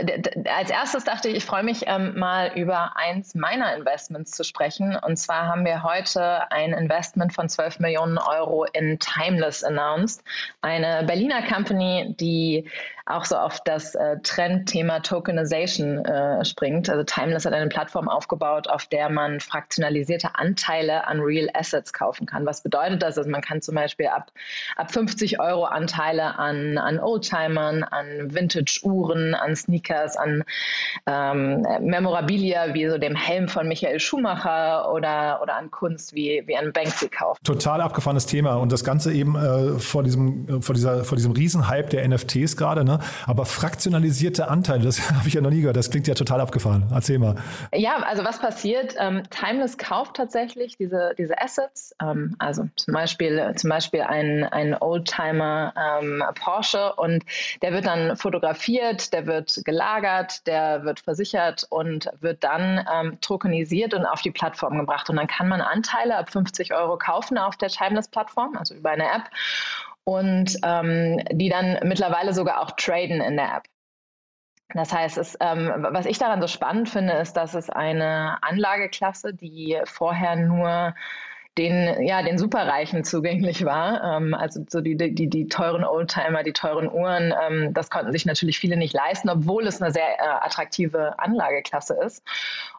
als 0.57 0.71
erstes 0.71 1.03
dachte 1.03 1.29
ich, 1.29 1.37
ich 1.37 1.45
freue 1.45 1.61
mich 1.61 1.83
ähm, 1.85 2.17
mal 2.17 2.51
über 2.55 2.97
eins 2.97 3.35
meiner 3.35 3.75
Investments 3.75 4.31
zu 4.31 4.43
sprechen. 4.43 4.97
Und 5.05 5.17
zwar 5.17 5.45
haben 5.45 5.65
wir 5.65 5.83
heute 5.83 6.51
ein 6.51 6.73
Investment 6.73 7.31
von 7.31 7.47
12 7.47 7.79
Millionen 7.79 8.17
Euro 8.17 8.65
in 8.73 8.97
Timeless 8.97 9.63
announced. 9.63 10.23
Eine 10.61 11.05
Berliner 11.05 11.43
Company, 11.43 12.15
die 12.19 12.65
auch 13.07 13.25
so 13.25 13.37
auf 13.37 13.61
das 13.63 13.95
äh, 13.95 14.17
Trendthema 14.21 14.99
Tokenization 14.99 16.03
äh, 16.05 16.43
springt. 16.43 16.89
Also 16.89 17.03
Timeless 17.03 17.45
hat 17.45 17.53
eine 17.53 17.69
Plattform 17.69 18.09
aufgebaut, 18.09 18.67
auf 18.67 18.85
der 18.85 19.09
man 19.09 19.39
fraktionalisierte 19.39 20.35
Anteile 20.35 21.07
an 21.07 21.21
Real 21.21 21.49
Assets 21.53 21.93
kaufen 21.93 22.25
kann. 22.25 22.45
Was 22.45 22.61
bedeutet 22.61 23.01
das? 23.01 23.17
Also 23.17 23.29
man 23.29 23.41
kann 23.41 23.61
zum 23.61 23.75
Beispiel 23.75 24.07
ab, 24.07 24.31
ab 24.75 24.91
50 24.91 25.39
Euro 25.39 25.65
Anteile 25.65 26.37
an, 26.37 26.77
an 26.77 26.99
Oldtimern, 26.99 27.83
an 27.83 28.33
Vintage-Uhren, 28.33 29.33
an 29.33 29.55
Sneakers, 29.55 30.17
an 30.17 30.43
ähm, 31.05 31.65
Memorabilia 31.81 32.73
wie 32.73 32.89
so 32.89 32.97
dem 32.97 33.15
Helm 33.15 33.47
von 33.47 33.67
Michael 33.69 33.99
Schumacher 33.99 34.91
oder, 34.91 35.39
oder 35.41 35.55
an 35.55 35.71
Kunst 35.71 36.13
wie, 36.13 36.43
wie 36.45 36.57
an 36.57 36.73
Banksy 36.73 37.07
kaufen. 37.07 37.39
Total 37.43 37.79
abgefahrenes 37.79 38.25
Thema 38.25 38.55
und 38.55 38.71
das 38.71 38.83
Ganze 38.83 39.13
eben 39.13 39.35
äh, 39.35 39.79
vor, 39.79 40.03
diesem, 40.03 40.61
vor, 40.61 40.75
dieser, 40.75 41.05
vor 41.05 41.15
diesem 41.15 41.31
Riesenhype 41.31 41.87
der 41.89 42.05
NFTs 42.07 42.57
gerade, 42.57 42.83
ne? 42.83 42.96
Aber 43.25 43.45
fraktionalisierte 43.45 44.49
Anteile, 44.49 44.83
das 44.83 45.11
habe 45.11 45.27
ich 45.27 45.33
ja 45.33 45.41
noch 45.41 45.49
nie 45.49 45.61
gehört, 45.61 45.77
das 45.77 45.89
klingt 45.91 46.07
ja 46.07 46.13
total 46.13 46.41
abgefahren. 46.41 46.85
Erzähl 46.91 47.19
mal. 47.19 47.35
Ja, 47.73 47.97
also 47.97 48.23
was 48.23 48.39
passiert? 48.39 48.95
Ähm, 48.99 49.23
Timeless 49.29 49.77
kauft 49.77 50.15
tatsächlich 50.15 50.77
diese, 50.77 51.13
diese 51.17 51.39
Assets, 51.41 51.95
ähm, 52.01 52.35
also 52.39 52.67
zum 52.75 52.93
Beispiel, 52.93 53.53
zum 53.55 53.69
Beispiel 53.69 54.01
ein, 54.01 54.43
ein 54.43 54.75
Oldtimer 54.79 55.73
ähm, 55.77 56.23
Porsche 56.35 56.93
und 56.95 57.23
der 57.61 57.73
wird 57.73 57.85
dann 57.85 58.15
fotografiert, 58.15 59.13
der 59.13 59.25
wird 59.25 59.61
gelagert, 59.65 60.45
der 60.47 60.83
wird 60.83 60.99
versichert 60.99 61.65
und 61.69 62.09
wird 62.19 62.43
dann 62.43 62.85
ähm, 62.93 63.21
tokenisiert 63.21 63.93
und 63.93 64.05
auf 64.05 64.21
die 64.21 64.31
Plattform 64.31 64.77
gebracht. 64.77 65.09
Und 65.09 65.17
dann 65.17 65.27
kann 65.27 65.47
man 65.47 65.61
Anteile 65.61 66.17
ab 66.17 66.31
50 66.31 66.73
Euro 66.73 66.97
kaufen 66.97 67.37
auf 67.37 67.57
der 67.57 67.69
Timeless-Plattform, 67.69 68.57
also 68.57 68.75
über 68.75 68.91
eine 68.91 69.05
App 69.05 69.29
und 70.07 70.57
ähm, 70.63 71.21
die 71.33 71.49
dann 71.49 71.79
mittlerweile 71.83 72.33
sogar 72.33 72.61
auch 72.61 72.71
traden 72.71 73.19
in 73.19 73.35
der 73.35 73.57
App. 73.57 73.63
Das 74.73 74.93
heißt, 74.93 75.17
es, 75.17 75.37
ähm, 75.41 75.85
was 75.91 76.05
ich 76.05 76.17
daran 76.17 76.39
so 76.39 76.47
spannend 76.47 76.87
finde, 76.87 77.11
ist, 77.15 77.33
dass 77.33 77.55
es 77.55 77.69
eine 77.69 78.37
Anlageklasse, 78.41 79.33
die 79.33 79.77
vorher 79.83 80.37
nur 80.37 80.95
den, 81.57 82.03
ja, 82.03 82.23
den 82.23 82.37
Superreichen 82.37 83.03
zugänglich 83.03 83.65
war. 83.65 84.01
Ähm, 84.15 84.33
also 84.33 84.63
so 84.69 84.79
die, 84.79 84.95
die, 84.95 85.29
die 85.29 85.47
teuren 85.49 85.83
Oldtimer, 85.83 86.43
die 86.43 86.53
teuren 86.53 86.89
Uhren, 86.89 87.33
ähm, 87.45 87.73
das 87.73 87.89
konnten 87.89 88.13
sich 88.13 88.25
natürlich 88.25 88.59
viele 88.59 88.77
nicht 88.77 88.93
leisten, 88.93 89.29
obwohl 89.29 89.67
es 89.67 89.81
eine 89.81 89.91
sehr 89.91 90.07
äh, 90.19 90.45
attraktive 90.45 91.19
Anlageklasse 91.19 91.95
ist. 91.95 92.23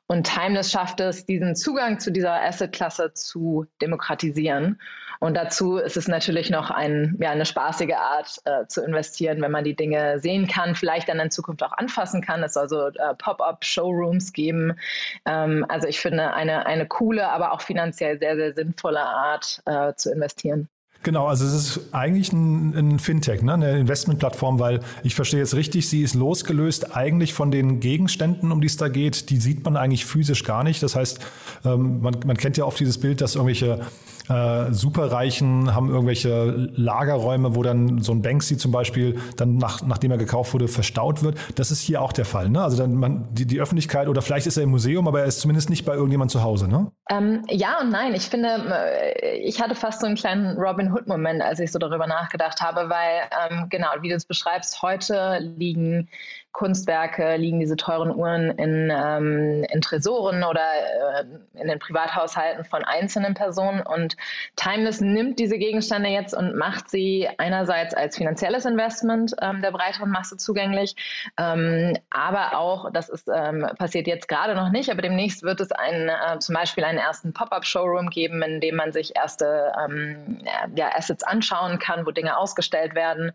Und 0.06 0.26
Timeless 0.26 0.72
schafft 0.72 1.00
es, 1.00 1.26
diesen 1.26 1.54
Zugang 1.56 2.00
zu 2.00 2.10
dieser 2.10 2.42
Assetklasse 2.42 3.12
zu 3.12 3.66
demokratisieren. 3.82 4.80
Und 5.20 5.36
dazu 5.36 5.76
ist 5.76 5.96
es 5.96 6.08
natürlich 6.08 6.50
noch 6.50 6.70
ein, 6.70 7.16
ja, 7.20 7.30
eine 7.30 7.46
spaßige 7.46 7.94
Art 7.94 8.40
äh, 8.44 8.66
zu 8.66 8.82
investieren, 8.84 9.40
wenn 9.40 9.50
man 9.50 9.64
die 9.64 9.74
Dinge 9.74 10.20
sehen 10.20 10.46
kann, 10.46 10.74
vielleicht 10.74 11.08
dann 11.08 11.18
in 11.18 11.30
Zukunft 11.30 11.62
auch 11.62 11.72
anfassen 11.72 12.22
kann. 12.22 12.42
Es 12.42 12.54
soll 12.54 12.68
so 12.68 12.86
äh, 12.86 13.14
Pop-up-Showrooms 13.18 14.32
geben. 14.32 14.78
Ähm, 15.26 15.66
also 15.68 15.88
ich 15.88 16.00
finde 16.00 16.34
eine, 16.34 16.66
eine 16.66 16.86
coole, 16.86 17.28
aber 17.28 17.52
auch 17.52 17.60
finanziell 17.60 18.18
sehr, 18.18 18.36
sehr 18.36 18.54
sinnvolle 18.54 19.00
Art 19.00 19.62
äh, 19.66 19.94
zu 19.94 20.12
investieren. 20.12 20.68
Genau, 21.04 21.26
also 21.26 21.44
es 21.44 21.54
ist 21.54 21.94
eigentlich 21.94 22.32
ein, 22.32 22.74
ein 22.76 22.98
Fintech, 22.98 23.42
ne? 23.42 23.54
eine 23.54 23.78
Investmentplattform, 23.78 24.58
weil 24.58 24.80
ich 25.04 25.14
verstehe 25.14 25.38
jetzt 25.38 25.54
richtig, 25.54 25.88
sie 25.88 26.02
ist 26.02 26.14
losgelöst 26.14 26.96
eigentlich 26.96 27.34
von 27.34 27.52
den 27.52 27.78
Gegenständen, 27.78 28.50
um 28.50 28.60
die 28.60 28.66
es 28.66 28.76
da 28.76 28.88
geht. 28.88 29.30
Die 29.30 29.36
sieht 29.36 29.64
man 29.64 29.76
eigentlich 29.76 30.04
physisch 30.04 30.42
gar 30.42 30.64
nicht. 30.64 30.82
Das 30.82 30.96
heißt, 30.96 31.20
ähm, 31.64 32.00
man, 32.02 32.16
man 32.26 32.36
kennt 32.36 32.56
ja 32.56 32.64
oft 32.64 32.80
dieses 32.80 32.98
Bild, 32.98 33.20
dass 33.20 33.36
irgendwelche 33.36 33.80
äh, 34.28 34.72
Superreichen 34.72 35.74
haben 35.74 35.88
irgendwelche 35.88 36.70
Lagerräume, 36.74 37.54
wo 37.54 37.62
dann 37.62 38.02
so 38.02 38.12
ein 38.12 38.22
Banksy 38.22 38.56
zum 38.56 38.72
Beispiel 38.72 39.20
dann 39.36 39.56
nach, 39.56 39.82
nachdem 39.82 40.10
er 40.10 40.18
gekauft 40.18 40.54
wurde 40.54 40.68
verstaut 40.68 41.22
wird. 41.22 41.38
Das 41.56 41.70
ist 41.70 41.80
hier 41.80 42.02
auch 42.02 42.12
der 42.12 42.24
Fall. 42.24 42.48
Ne? 42.48 42.62
Also 42.62 42.76
dann 42.76 42.94
man 42.94 43.28
die, 43.32 43.46
die 43.46 43.60
Öffentlichkeit 43.60 44.08
oder 44.08 44.22
vielleicht 44.22 44.46
ist 44.46 44.56
er 44.56 44.62
im 44.62 44.70
Museum, 44.70 45.08
aber 45.08 45.20
er 45.20 45.26
ist 45.26 45.40
zumindest 45.40 45.70
nicht 45.70 45.84
bei 45.84 45.94
irgendjemand 45.94 46.30
zu 46.30 46.42
Hause. 46.42 46.68
Ne? 46.68 46.90
Ähm, 47.10 47.42
ja 47.48 47.80
und 47.80 47.90
nein. 47.90 48.14
Ich 48.14 48.28
finde, 48.28 48.48
äh, 48.48 49.38
ich 49.38 49.60
hatte 49.60 49.74
fast 49.74 50.00
so 50.00 50.06
einen 50.06 50.16
kleinen 50.16 50.58
Robin 50.58 50.92
Hood 50.92 51.06
Moment, 51.06 51.42
als 51.42 51.60
ich 51.60 51.72
so 51.72 51.78
darüber 51.78 52.06
nachgedacht 52.06 52.60
habe, 52.60 52.88
weil 52.88 53.22
ähm, 53.50 53.66
genau 53.68 53.88
wie 54.00 54.08
du 54.08 54.14
es 54.14 54.24
beschreibst, 54.24 54.82
heute 54.82 55.38
liegen 55.40 56.08
Kunstwerke, 56.52 57.36
liegen 57.36 57.60
diese 57.60 57.76
teuren 57.76 58.14
Uhren 58.14 58.50
in, 58.50 58.90
ähm, 58.92 59.64
in 59.70 59.80
Tresoren 59.80 60.42
oder 60.44 60.60
äh, 60.60 61.24
in 61.60 61.68
den 61.68 61.78
Privathaushalten 61.78 62.64
von 62.64 62.84
einzelnen 62.84 63.34
Personen. 63.34 63.80
Und 63.80 64.16
Timeless 64.56 65.00
nimmt 65.00 65.38
diese 65.38 65.58
Gegenstände 65.58 66.08
jetzt 66.08 66.34
und 66.34 66.56
macht 66.56 66.90
sie 66.90 67.28
einerseits 67.38 67.94
als 67.94 68.16
finanzielles 68.16 68.64
Investment 68.64 69.34
ähm, 69.40 69.62
der 69.62 69.70
breiteren 69.70 70.10
Masse 70.10 70.36
zugänglich, 70.36 70.96
ähm, 71.38 71.96
aber 72.10 72.58
auch, 72.58 72.90
das 72.92 73.08
ist 73.08 73.28
ähm, 73.32 73.66
passiert 73.78 74.06
jetzt 74.06 74.28
gerade 74.28 74.54
noch 74.54 74.70
nicht, 74.70 74.90
aber 74.90 75.02
demnächst 75.02 75.42
wird 75.42 75.60
es 75.60 75.72
einen, 75.72 76.08
äh, 76.08 76.38
zum 76.38 76.54
Beispiel 76.54 76.84
einen 76.84 76.98
ersten 76.98 77.32
Pop-up-Showroom 77.32 78.10
geben, 78.10 78.42
in 78.42 78.60
dem 78.60 78.76
man 78.76 78.92
sich 78.92 79.14
erste 79.16 79.72
ähm, 79.84 80.38
ja, 80.74 80.90
Assets 80.96 81.22
anschauen 81.22 81.78
kann, 81.78 82.06
wo 82.06 82.10
Dinge 82.10 82.36
ausgestellt 82.36 82.94
werden. 82.94 83.32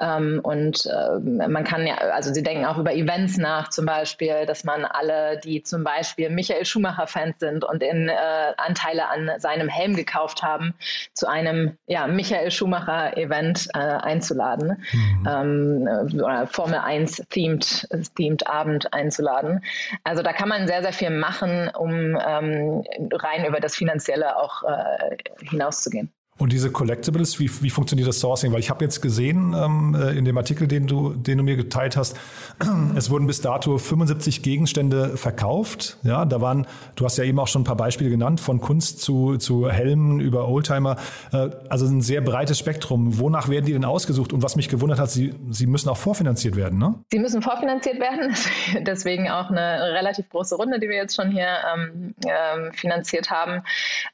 Ähm, 0.00 0.40
und 0.42 0.86
äh, 0.86 1.18
man 1.48 1.64
kann 1.64 1.86
ja, 1.86 1.96
also 1.96 2.32
sie 2.32 2.42
denken, 2.42 2.55
denken 2.56 2.66
auch 2.66 2.78
über 2.78 2.94
Events 2.94 3.36
nach, 3.36 3.68
zum 3.68 3.86
Beispiel, 3.86 4.46
dass 4.46 4.64
man 4.64 4.84
alle, 4.84 5.38
die 5.38 5.62
zum 5.62 5.84
Beispiel 5.84 6.30
Michael 6.30 6.64
Schumacher-Fans 6.64 7.38
sind 7.38 7.64
und 7.64 7.82
in 7.82 8.08
äh, 8.08 8.14
Anteile 8.56 9.08
an 9.08 9.30
seinem 9.38 9.68
Helm 9.68 9.94
gekauft 9.94 10.42
haben, 10.42 10.74
zu 11.12 11.28
einem 11.28 11.76
ja, 11.86 12.06
Michael 12.06 12.50
Schumacher-Event 12.50 13.68
äh, 13.74 13.78
einzuladen. 13.78 14.84
Mhm. 14.92 15.28
Ähm, 15.28 16.18
oder 16.18 16.46
Formel 16.46 16.78
1 16.78 17.24
themed, 17.30 17.88
themed 18.16 18.46
Abend 18.46 18.92
einzuladen. 18.92 19.62
Also 20.04 20.22
da 20.22 20.32
kann 20.32 20.48
man 20.48 20.66
sehr, 20.66 20.82
sehr 20.82 20.92
viel 20.92 21.10
machen, 21.10 21.70
um 21.76 22.18
ähm, 22.26 22.84
rein 23.12 23.44
über 23.46 23.60
das 23.60 23.76
Finanzielle 23.76 24.36
auch 24.36 24.62
äh, 24.62 25.16
hinauszugehen. 25.42 26.10
Und 26.38 26.52
diese 26.52 26.70
Collectibles, 26.70 27.40
wie, 27.40 27.50
wie 27.62 27.70
funktioniert 27.70 28.06
das 28.06 28.20
Sourcing? 28.20 28.52
Weil 28.52 28.60
ich 28.60 28.68
habe 28.68 28.84
jetzt 28.84 29.00
gesehen 29.00 29.54
ähm, 29.56 29.94
äh, 29.94 30.10
in 30.10 30.26
dem 30.26 30.36
Artikel, 30.36 30.68
den 30.68 30.86
du, 30.86 31.14
den 31.14 31.38
du 31.38 31.44
mir 31.44 31.56
geteilt 31.56 31.96
hast, 31.96 32.18
es 32.94 33.08
wurden 33.08 33.26
bis 33.26 33.40
dato 33.40 33.78
75 33.78 34.42
Gegenstände 34.42 35.16
verkauft. 35.16 35.96
Ja, 36.02 36.26
da 36.26 36.42
waren, 36.42 36.66
du 36.94 37.06
hast 37.06 37.16
ja 37.16 37.24
eben 37.24 37.38
auch 37.38 37.48
schon 37.48 37.62
ein 37.62 37.64
paar 37.64 37.76
Beispiele 37.76 38.10
genannt, 38.10 38.40
von 38.40 38.60
Kunst 38.60 39.00
zu, 39.00 39.38
zu 39.38 39.70
Helmen 39.70 40.20
über 40.20 40.46
Oldtimer. 40.46 40.96
Äh, 41.32 41.48
also 41.70 41.86
ein 41.86 42.02
sehr 42.02 42.20
breites 42.20 42.58
Spektrum. 42.58 43.18
Wonach 43.18 43.48
werden 43.48 43.64
die 43.64 43.72
denn 43.72 43.86
ausgesucht? 43.86 44.34
Und 44.34 44.42
was 44.42 44.56
mich 44.56 44.68
gewundert 44.68 44.98
hat, 44.98 45.10
sie, 45.10 45.34
sie 45.50 45.66
müssen 45.66 45.88
auch 45.88 45.96
vorfinanziert 45.96 46.54
werden, 46.54 46.78
ne? 46.78 46.96
Sie 47.10 47.18
müssen 47.18 47.40
vorfinanziert 47.40 47.98
werden. 47.98 48.34
Deswegen 48.86 49.30
auch 49.30 49.48
eine 49.48 49.94
relativ 49.94 50.28
große 50.28 50.54
Runde, 50.56 50.80
die 50.80 50.88
wir 50.88 50.96
jetzt 50.96 51.16
schon 51.16 51.30
hier 51.30 51.48
ähm, 51.74 52.14
ähm, 52.26 52.72
finanziert 52.74 53.30
haben. 53.30 53.62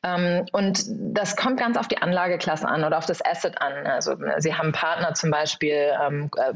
Ähm, 0.05 0.47
und 0.53 0.85
das 0.89 1.35
kommt 1.35 1.59
ganz 1.59 1.77
auf 1.77 1.89
die 1.89 1.99
andere 1.99 2.12
Anlageklasse 2.13 2.69
an 2.69 2.85
oder 2.85 2.99
auf 2.99 3.07
das 3.07 3.25
Asset 3.25 3.61
an. 3.61 3.87
Also 3.87 4.17
Sie 4.39 4.55
haben 4.55 4.73
Partner 4.73 5.15
zum 5.15 5.31
Beispiel 5.31 5.93
ähm, 6.01 6.31
äh, 6.37 6.53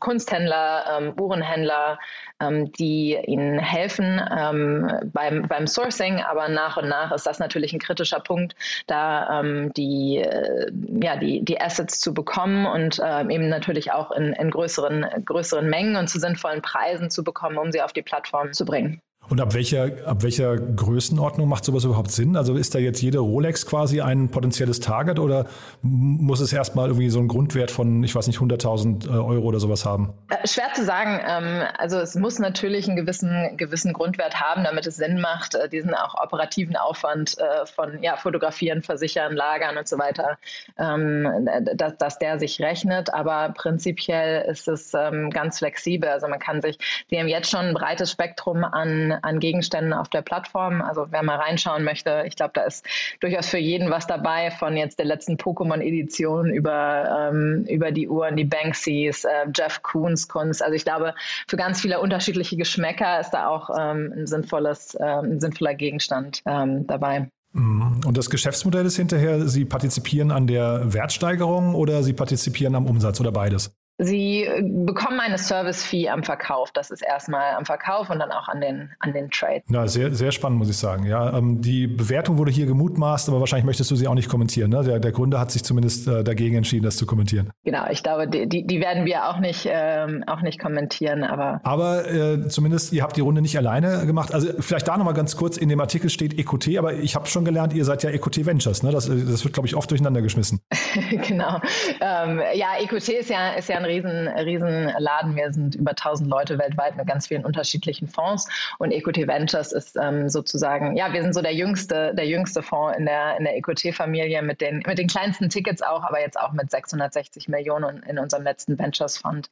Kunsthändler, 0.00 0.84
ähm, 0.98 1.14
Uhrenhändler, 1.18 1.98
ähm, 2.40 2.72
die 2.72 3.18
Ihnen 3.26 3.58
helfen 3.58 4.20
ähm, 4.36 5.10
beim, 5.12 5.48
beim 5.48 5.66
Sourcing, 5.66 6.20
aber 6.20 6.48
nach 6.48 6.76
und 6.76 6.88
nach 6.88 7.10
ist 7.12 7.26
das 7.26 7.40
natürlich 7.40 7.72
ein 7.72 7.80
kritischer 7.80 8.20
Punkt, 8.20 8.54
da 8.86 9.40
ähm, 9.40 9.72
die, 9.74 10.18
äh, 10.18 10.70
ja, 11.02 11.16
die, 11.16 11.44
die 11.44 11.60
Assets 11.60 12.00
zu 12.00 12.14
bekommen 12.14 12.66
und 12.66 13.00
äh, 13.00 13.22
eben 13.22 13.48
natürlich 13.48 13.92
auch 13.92 14.12
in, 14.12 14.32
in 14.32 14.50
größeren, 14.50 15.06
größeren 15.24 15.68
Mengen 15.68 15.96
und 15.96 16.08
zu 16.08 16.20
sinnvollen 16.20 16.62
Preisen 16.62 17.10
zu 17.10 17.24
bekommen, 17.24 17.58
um 17.58 17.72
sie 17.72 17.82
auf 17.82 17.92
die 17.92 18.02
Plattform 18.02 18.52
zu 18.52 18.64
bringen. 18.64 19.00
Und 19.28 19.40
ab 19.40 19.54
welcher, 19.54 19.90
ab 20.06 20.22
welcher 20.22 20.56
Größenordnung 20.56 21.48
macht 21.48 21.64
sowas 21.64 21.84
überhaupt 21.84 22.10
Sinn? 22.10 22.36
Also 22.36 22.54
ist 22.54 22.74
da 22.74 22.78
jetzt 22.78 23.00
jede 23.00 23.18
Rolex 23.18 23.66
quasi 23.66 24.00
ein 24.00 24.30
potenzielles 24.30 24.80
Target 24.80 25.18
oder 25.18 25.46
muss 25.82 26.40
es 26.40 26.52
erstmal 26.52 26.88
irgendwie 26.88 27.08
so 27.08 27.18
einen 27.18 27.28
Grundwert 27.28 27.70
von, 27.70 28.04
ich 28.04 28.14
weiß 28.14 28.26
nicht, 28.26 28.38
100.000 28.38 29.06
äh, 29.06 29.10
Euro 29.10 29.46
oder 29.46 29.60
sowas 29.60 29.84
haben? 29.84 30.12
Äh, 30.28 30.46
schwer 30.46 30.72
zu 30.74 30.84
sagen. 30.84 31.20
Ähm, 31.26 31.66
also 31.78 31.98
es 31.98 32.14
muss 32.14 32.38
natürlich 32.38 32.86
einen 32.86 32.96
gewissen, 32.96 33.56
gewissen 33.56 33.92
Grundwert 33.92 34.40
haben, 34.40 34.64
damit 34.64 34.86
es 34.86 34.96
Sinn 34.96 35.20
macht, 35.20 35.54
äh, 35.54 35.68
diesen 35.68 35.94
auch 35.94 36.14
operativen 36.22 36.76
Aufwand 36.76 37.36
von 37.74 38.02
ja, 38.02 38.16
Fotografieren, 38.16 38.82
Versichern, 38.82 39.34
Lagern 39.34 39.76
und 39.76 39.88
so 39.88 39.98
weiter, 39.98 40.38
ähm, 40.78 41.48
dass, 41.74 41.96
dass 41.96 42.18
der 42.18 42.38
sich 42.38 42.60
rechnet. 42.60 43.12
Aber 43.12 43.52
prinzipiell 43.56 44.44
ist 44.50 44.68
es 44.68 44.92
ähm, 44.94 45.30
ganz 45.30 45.58
flexibel. 45.58 46.08
Also 46.08 46.28
man 46.28 46.38
kann 46.38 46.60
sich, 46.60 46.78
wir 47.08 47.20
haben 47.20 47.28
jetzt 47.28 47.50
schon 47.50 47.60
ein 47.60 47.74
breites 47.74 48.10
Spektrum 48.10 48.64
an 48.64 49.13
an 49.22 49.40
Gegenständen 49.40 49.92
auf 49.92 50.08
der 50.08 50.22
Plattform. 50.22 50.82
Also 50.82 51.06
wer 51.10 51.22
mal 51.22 51.36
reinschauen 51.36 51.84
möchte, 51.84 52.24
ich 52.26 52.36
glaube, 52.36 52.52
da 52.54 52.62
ist 52.62 52.84
durchaus 53.20 53.48
für 53.48 53.58
jeden 53.58 53.90
was 53.90 54.06
dabei, 54.06 54.50
von 54.50 54.76
jetzt 54.76 54.98
der 54.98 55.06
letzten 55.06 55.36
Pokémon-Edition 55.36 56.52
über, 56.52 57.30
ähm, 57.30 57.64
über 57.68 57.90
die 57.90 58.08
Uhren, 58.08 58.36
die 58.36 58.44
Banksys, 58.44 59.24
äh, 59.24 59.46
Jeff 59.54 59.82
Koons 59.82 60.28
Kunst. 60.28 60.62
Also 60.62 60.74
ich 60.74 60.84
glaube, 60.84 61.14
für 61.48 61.56
ganz 61.56 61.80
viele 61.80 62.00
unterschiedliche 62.00 62.56
Geschmäcker 62.56 63.20
ist 63.20 63.30
da 63.30 63.48
auch 63.48 63.70
ähm, 63.70 64.12
ein, 64.16 64.26
sinnvolles, 64.26 64.94
äh, 64.94 65.04
ein 65.04 65.40
sinnvoller 65.40 65.74
Gegenstand 65.74 66.42
ähm, 66.46 66.86
dabei. 66.86 67.28
Mhm. 67.52 68.00
Und 68.04 68.18
das 68.18 68.28
Geschäftsmodell 68.28 68.84
ist 68.84 68.96
hinterher, 68.96 69.48
Sie 69.48 69.64
partizipieren 69.64 70.30
an 70.30 70.46
der 70.46 70.92
Wertsteigerung 70.92 71.74
oder 71.74 72.02
Sie 72.02 72.12
partizipieren 72.12 72.74
am 72.74 72.86
Umsatz 72.86 73.20
oder 73.20 73.32
beides? 73.32 73.74
Sie 73.98 74.42
äh, 74.42 74.62
bekommen 74.62 75.20
eine 75.20 75.38
Service-Fee 75.38 76.08
am 76.08 76.24
Verkauf. 76.24 76.72
Das 76.72 76.90
ist 76.90 77.02
erstmal 77.02 77.54
am 77.54 77.64
Verkauf 77.64 78.10
und 78.10 78.18
dann 78.18 78.32
auch 78.32 78.48
an 78.48 78.60
den, 78.60 78.90
an 78.98 79.12
den 79.12 79.30
Trade. 79.30 79.62
Ja, 79.68 79.86
sehr, 79.86 80.12
sehr 80.12 80.32
spannend, 80.32 80.58
muss 80.58 80.68
ich 80.68 80.76
sagen. 80.76 81.06
Ja, 81.06 81.36
ähm, 81.36 81.60
die 81.60 81.86
Bewertung 81.86 82.36
wurde 82.36 82.50
hier 82.50 82.66
gemutmaßt, 82.66 83.28
aber 83.28 83.38
wahrscheinlich 83.38 83.66
möchtest 83.66 83.92
du 83.92 83.96
sie 83.96 84.08
auch 84.08 84.14
nicht 84.14 84.28
kommentieren. 84.28 84.70
Ne? 84.70 84.82
Der, 84.82 84.98
der 84.98 85.12
Gründer 85.12 85.38
hat 85.38 85.52
sich 85.52 85.62
zumindest 85.62 86.08
äh, 86.08 86.24
dagegen 86.24 86.56
entschieden, 86.56 86.82
das 86.82 86.96
zu 86.96 87.06
kommentieren. 87.06 87.50
Genau, 87.64 87.84
ich 87.88 88.02
glaube, 88.02 88.26
die, 88.26 88.48
die, 88.48 88.66
die 88.66 88.80
werden 88.80 89.04
wir 89.04 89.28
auch 89.28 89.38
nicht, 89.38 89.68
ähm, 89.70 90.24
auch 90.26 90.42
nicht 90.42 90.58
kommentieren. 90.58 91.22
Aber, 91.22 91.60
aber 91.62 92.10
äh, 92.10 92.48
zumindest, 92.48 92.92
ihr 92.92 93.04
habt 93.04 93.16
die 93.16 93.20
Runde 93.20 93.42
nicht 93.42 93.56
alleine 93.56 94.06
gemacht. 94.06 94.34
Also 94.34 94.48
vielleicht 94.58 94.88
da 94.88 94.96
nochmal 94.96 95.14
ganz 95.14 95.36
kurz, 95.36 95.56
in 95.56 95.68
dem 95.68 95.80
Artikel 95.80 96.10
steht 96.10 96.36
EQT, 96.36 96.78
aber 96.78 96.94
ich 96.94 97.14
habe 97.14 97.26
schon 97.26 97.44
gelernt, 97.44 97.72
ihr 97.72 97.84
seid 97.84 98.02
ja 98.02 98.10
EQT 98.10 98.44
Ventures. 98.44 98.82
Ne? 98.82 98.90
Das, 98.90 99.06
das 99.06 99.44
wird, 99.44 99.54
glaube 99.54 99.68
ich, 99.68 99.76
oft 99.76 99.88
durcheinander 99.88 100.20
geschmissen. 100.20 100.60
genau. 101.28 101.60
Ähm, 102.00 102.40
ja, 102.54 102.70
EQT 102.80 103.08
ist 103.10 103.30
ja, 103.30 103.52
ist 103.52 103.68
ja 103.68 103.83
ein 103.84 103.90
riesen, 103.90 104.28
riesen 104.28 104.92
Laden. 104.98 105.36
Wir 105.36 105.52
sind 105.52 105.74
über 105.74 105.90
1000 105.90 106.28
Leute 106.28 106.58
weltweit 106.58 106.96
mit 106.96 107.06
ganz 107.06 107.26
vielen 107.28 107.44
unterschiedlichen 107.44 108.08
Fonds 108.08 108.48
und 108.78 108.90
Equity 108.90 109.26
Ventures 109.26 109.72
ist 109.72 109.96
ähm, 110.00 110.28
sozusagen, 110.28 110.96
ja, 110.96 111.12
wir 111.12 111.22
sind 111.22 111.34
so 111.34 111.42
der 111.42 111.54
jüngste, 111.54 112.14
der 112.14 112.26
jüngste 112.26 112.62
Fonds 112.62 112.96
in 112.98 113.04
der, 113.04 113.36
in 113.38 113.44
der 113.44 113.56
Equity-Familie 113.56 114.42
mit 114.42 114.60
den, 114.60 114.82
mit 114.86 114.98
den 114.98 115.06
kleinsten 115.06 115.48
Tickets 115.48 115.82
auch, 115.82 116.02
aber 116.02 116.20
jetzt 116.20 116.38
auch 116.38 116.52
mit 116.52 116.70
660 116.70 117.48
Millionen 117.48 118.02
in 118.02 118.18
unserem 118.18 118.44
letzten 118.44 118.78
Ventures 118.78 119.18
Fund. 119.18 119.50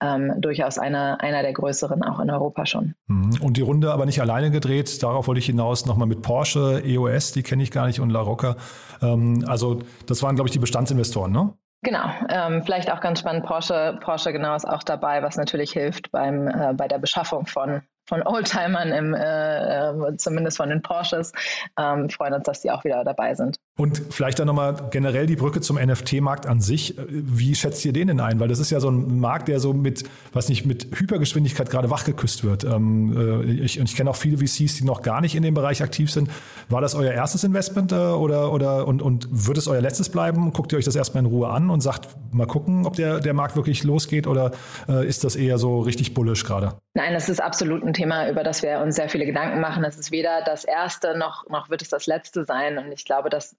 Ähm, 0.00 0.34
durchaus 0.38 0.78
einer, 0.78 1.20
einer 1.20 1.42
der 1.42 1.52
größeren 1.52 2.02
auch 2.02 2.20
in 2.20 2.30
Europa 2.30 2.66
schon. 2.66 2.94
Mhm. 3.06 3.38
Und 3.40 3.56
die 3.56 3.62
Runde 3.62 3.92
aber 3.92 4.06
nicht 4.06 4.20
alleine 4.20 4.50
gedreht. 4.50 5.02
Darauf 5.02 5.26
wollte 5.26 5.38
ich 5.38 5.46
hinaus 5.46 5.86
nochmal 5.86 6.08
mit 6.08 6.22
Porsche, 6.22 6.82
EOS, 6.84 7.32
die 7.32 7.42
kenne 7.42 7.62
ich 7.62 7.70
gar 7.70 7.86
nicht 7.86 8.00
und 8.00 8.10
La 8.10 8.20
Rocca. 8.20 8.56
Ähm, 9.02 9.44
also 9.46 9.80
das 10.06 10.22
waren, 10.22 10.34
glaube 10.34 10.48
ich, 10.48 10.52
die 10.52 10.58
Bestandsinvestoren, 10.58 11.32
ne? 11.32 11.54
Genau, 11.82 12.10
ähm, 12.28 12.62
vielleicht 12.62 12.90
auch 12.90 13.00
ganz 13.00 13.20
spannend, 13.20 13.46
Porsche, 13.46 13.98
Porsche 14.02 14.32
genau 14.32 14.54
ist 14.54 14.68
auch 14.68 14.82
dabei, 14.82 15.22
was 15.22 15.36
natürlich 15.36 15.72
hilft 15.72 16.10
beim, 16.10 16.46
äh, 16.46 16.74
bei 16.74 16.88
der 16.88 16.98
Beschaffung 16.98 17.46
von 17.46 17.82
von 18.10 18.26
Oldtimern, 18.26 18.90
im, 18.90 19.14
äh, 19.14 19.90
äh, 19.90 20.16
zumindest 20.16 20.56
von 20.56 20.68
den 20.68 20.82
Porsches. 20.82 21.32
Ähm, 21.78 22.10
freuen 22.10 22.34
uns, 22.34 22.42
dass 22.42 22.60
die 22.60 22.72
auch 22.72 22.82
wieder 22.82 23.04
dabei 23.04 23.36
sind. 23.36 23.58
Und 23.80 24.02
vielleicht 24.10 24.38
dann 24.38 24.46
nochmal 24.46 24.88
generell 24.90 25.24
die 25.24 25.36
Brücke 25.36 25.62
zum 25.62 25.78
NFT-Markt 25.78 26.44
an 26.44 26.60
sich. 26.60 26.96
Wie 27.08 27.54
schätzt 27.54 27.82
ihr 27.86 27.94
den 27.94 28.08
denn 28.08 28.20
ein? 28.20 28.38
Weil 28.38 28.48
das 28.48 28.58
ist 28.58 28.68
ja 28.68 28.78
so 28.78 28.90
ein 28.90 29.18
Markt, 29.20 29.48
der 29.48 29.58
so 29.58 29.72
mit, 29.72 30.04
was 30.34 30.50
nicht, 30.50 30.66
mit 30.66 30.88
Hypergeschwindigkeit 30.94 31.70
gerade 31.70 31.88
wachgeküsst 31.88 32.44
wird. 32.44 32.64
Ähm, 32.64 33.16
äh, 33.48 33.52
ich, 33.52 33.80
und 33.80 33.88
ich 33.88 33.96
kenne 33.96 34.10
auch 34.10 34.16
viele 34.16 34.36
VCs, 34.36 34.76
die 34.76 34.84
noch 34.84 35.00
gar 35.00 35.22
nicht 35.22 35.34
in 35.34 35.42
dem 35.42 35.54
Bereich 35.54 35.82
aktiv 35.82 36.10
sind. 36.10 36.28
War 36.68 36.82
das 36.82 36.94
euer 36.94 37.12
erstes 37.12 37.42
Investment 37.42 37.90
äh, 37.92 37.94
oder, 37.94 38.52
oder 38.52 38.86
und, 38.86 39.00
und 39.00 39.28
wird 39.30 39.56
es 39.56 39.66
euer 39.66 39.80
letztes 39.80 40.10
bleiben? 40.10 40.52
Guckt 40.52 40.72
ihr 40.72 40.78
euch 40.78 40.84
das 40.84 40.94
erstmal 40.94 41.24
in 41.24 41.30
Ruhe 41.30 41.48
an 41.48 41.70
und 41.70 41.80
sagt, 41.80 42.08
mal 42.32 42.46
gucken, 42.46 42.84
ob 42.84 42.96
der, 42.96 43.20
der 43.20 43.32
Markt 43.32 43.56
wirklich 43.56 43.82
losgeht 43.82 44.26
oder 44.26 44.50
äh, 44.90 45.08
ist 45.08 45.24
das 45.24 45.36
eher 45.36 45.56
so 45.56 45.80
richtig 45.80 46.12
bullisch 46.12 46.44
gerade? 46.44 46.74
Nein, 46.92 47.14
das 47.14 47.28
ist 47.28 47.40
absolut 47.40 47.82
ein 47.82 47.94
Thema, 47.94 48.28
über 48.28 48.42
das 48.42 48.62
wir 48.62 48.80
uns 48.80 48.96
sehr 48.96 49.08
viele 49.08 49.24
Gedanken 49.24 49.60
machen. 49.60 49.84
Es 49.84 49.98
ist 49.98 50.10
weder 50.10 50.42
das 50.44 50.64
erste 50.64 51.16
noch, 51.16 51.48
noch 51.48 51.70
wird 51.70 51.82
es 51.82 51.88
das 51.88 52.06
letzte 52.06 52.44
sein. 52.44 52.78
Und 52.78 52.92
ich 52.92 53.04
glaube, 53.04 53.30
dass 53.30 53.56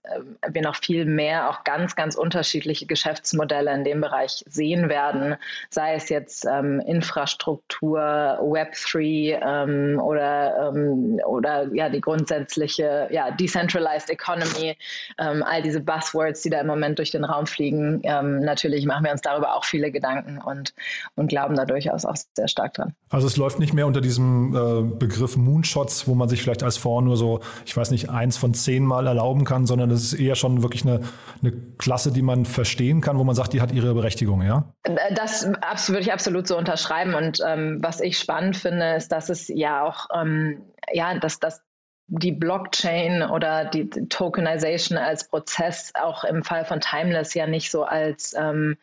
wir 0.47 0.61
noch 0.61 0.75
viel 0.75 1.05
mehr 1.05 1.49
auch 1.49 1.63
ganz, 1.63 1.95
ganz 1.95 2.15
unterschiedliche 2.15 2.85
Geschäftsmodelle 2.85 3.73
in 3.73 3.83
dem 3.83 4.01
Bereich 4.01 4.43
sehen 4.47 4.89
werden, 4.89 5.35
sei 5.69 5.95
es 5.95 6.09
jetzt 6.09 6.45
ähm, 6.45 6.79
Infrastruktur, 6.81 7.99
Web3 7.99 9.39
ähm, 9.41 9.99
oder, 9.99 10.71
ähm, 10.73 11.19
oder 11.25 11.73
ja, 11.73 11.89
die 11.89 12.01
grundsätzliche 12.01 13.07
ja, 13.11 13.31
Decentralized 13.31 14.09
Economy, 14.09 14.77
ähm, 15.19 15.43
all 15.43 15.61
diese 15.61 15.79
Buzzwords, 15.79 16.41
die 16.41 16.49
da 16.49 16.61
im 16.61 16.67
Moment 16.67 16.99
durch 16.99 17.11
den 17.11 17.23
Raum 17.23 17.45
fliegen. 17.45 18.01
Ähm, 18.03 18.39
natürlich 18.39 18.85
machen 18.85 19.05
wir 19.05 19.11
uns 19.11 19.21
darüber 19.21 19.55
auch 19.55 19.65
viele 19.65 19.91
Gedanken 19.91 20.39
und, 20.39 20.73
und 21.15 21.27
glauben 21.27 21.55
da 21.55 21.65
durchaus 21.65 22.05
auch 22.05 22.15
sehr 22.35 22.47
stark 22.47 22.73
dran. 22.73 22.93
Also 23.09 23.27
es 23.27 23.37
läuft 23.37 23.59
nicht 23.59 23.73
mehr 23.73 23.87
unter 23.87 24.01
diesem 24.01 24.55
äh, 24.55 24.95
Begriff 24.97 25.37
Moonshots, 25.37 26.07
wo 26.07 26.15
man 26.15 26.29
sich 26.29 26.41
vielleicht 26.41 26.63
als 26.63 26.77
Fonds 26.77 27.05
nur 27.05 27.17
so, 27.17 27.39
ich 27.65 27.75
weiß 27.75 27.91
nicht, 27.91 28.09
eins 28.09 28.37
von 28.37 28.53
zehn 28.53 28.85
Mal 28.85 29.07
erlauben 29.07 29.45
kann, 29.45 29.65
sondern 29.65 29.89
es 29.93 30.13
ist 30.13 30.19
eher 30.19 30.35
schon 30.35 30.61
wirklich 30.61 30.83
eine, 30.85 31.01
eine 31.41 31.51
Klasse, 31.77 32.11
die 32.11 32.21
man 32.21 32.45
verstehen 32.45 33.01
kann, 33.01 33.17
wo 33.17 33.23
man 33.23 33.35
sagt, 33.35 33.53
die 33.53 33.61
hat 33.61 33.71
ihre 33.71 33.93
Berechtigung, 33.93 34.41
ja? 34.41 34.73
Das 35.15 35.47
würde 35.89 36.01
ich 36.01 36.13
absolut 36.13 36.47
so 36.47 36.57
unterschreiben. 36.57 37.13
Und 37.13 37.39
ähm, 37.45 37.79
was 37.81 37.99
ich 38.01 38.17
spannend 38.17 38.57
finde, 38.57 38.95
ist, 38.95 39.11
dass 39.11 39.29
es 39.29 39.47
ja 39.47 39.83
auch, 39.83 40.07
ähm, 40.13 40.61
ja, 40.93 41.17
dass 41.17 41.39
das 41.39 41.61
die 42.07 42.33
Blockchain 42.33 43.23
oder 43.23 43.65
die 43.65 43.89
Tokenization 43.89 44.97
als 44.97 45.29
Prozess 45.29 45.93
auch 45.95 46.25
im 46.25 46.43
Fall 46.43 46.65
von 46.65 46.81
Timeless 46.81 47.33
ja 47.33 47.47
nicht 47.47 47.71
so 47.71 47.83
als 47.83 48.35
ähm, 48.37 48.77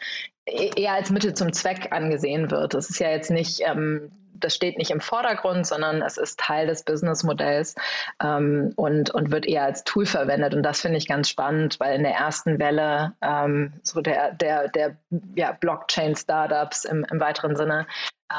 e-, 0.47 0.71
eher 0.77 0.94
als 0.94 1.11
Mittel 1.11 1.35
zum 1.35 1.53
Zweck 1.53 1.88
angesehen 1.92 2.51
wird. 2.51 2.73
Es 2.75 2.88
ist 2.88 3.01
ja 3.01 3.11
jetzt 3.11 3.31
nicht 3.31 3.61
ähm, 3.66 4.11
das 4.40 4.55
steht 4.55 4.79
nicht 4.79 4.90
im 4.90 5.01
Vordergrund, 5.01 5.66
sondern 5.66 6.03
es 6.03 6.16
ist 6.16 6.38
Teil 6.38 6.66
des 6.66 6.83
Businessmodells 6.83 7.74
ähm, 8.22 8.72
und, 8.77 9.11
und 9.11 9.31
wird 9.31 9.46
eher 9.46 9.64
als 9.64 9.85
Tool 9.85 10.07
verwendet. 10.07 10.55
Und 10.55 10.62
das 10.62 10.81
finde 10.81 10.98
ich 10.98 11.09
ganz 11.09 11.29
spannend, 11.29 11.81
weil 11.81 11.96
in 11.96 12.03
der 12.03 12.14
ersten 12.14 12.59
Welle 12.59 13.14
ähm, 13.22 13.72
so 13.83 14.01
der, 14.01 14.33
der, 14.33 14.68
der 14.68 14.96
ja, 15.35 15.53
Blockchain-Startups 15.53 16.85
im, 16.85 17.05
im 17.11 17.20
weiteren 17.20 17.57
Sinne 17.57 17.87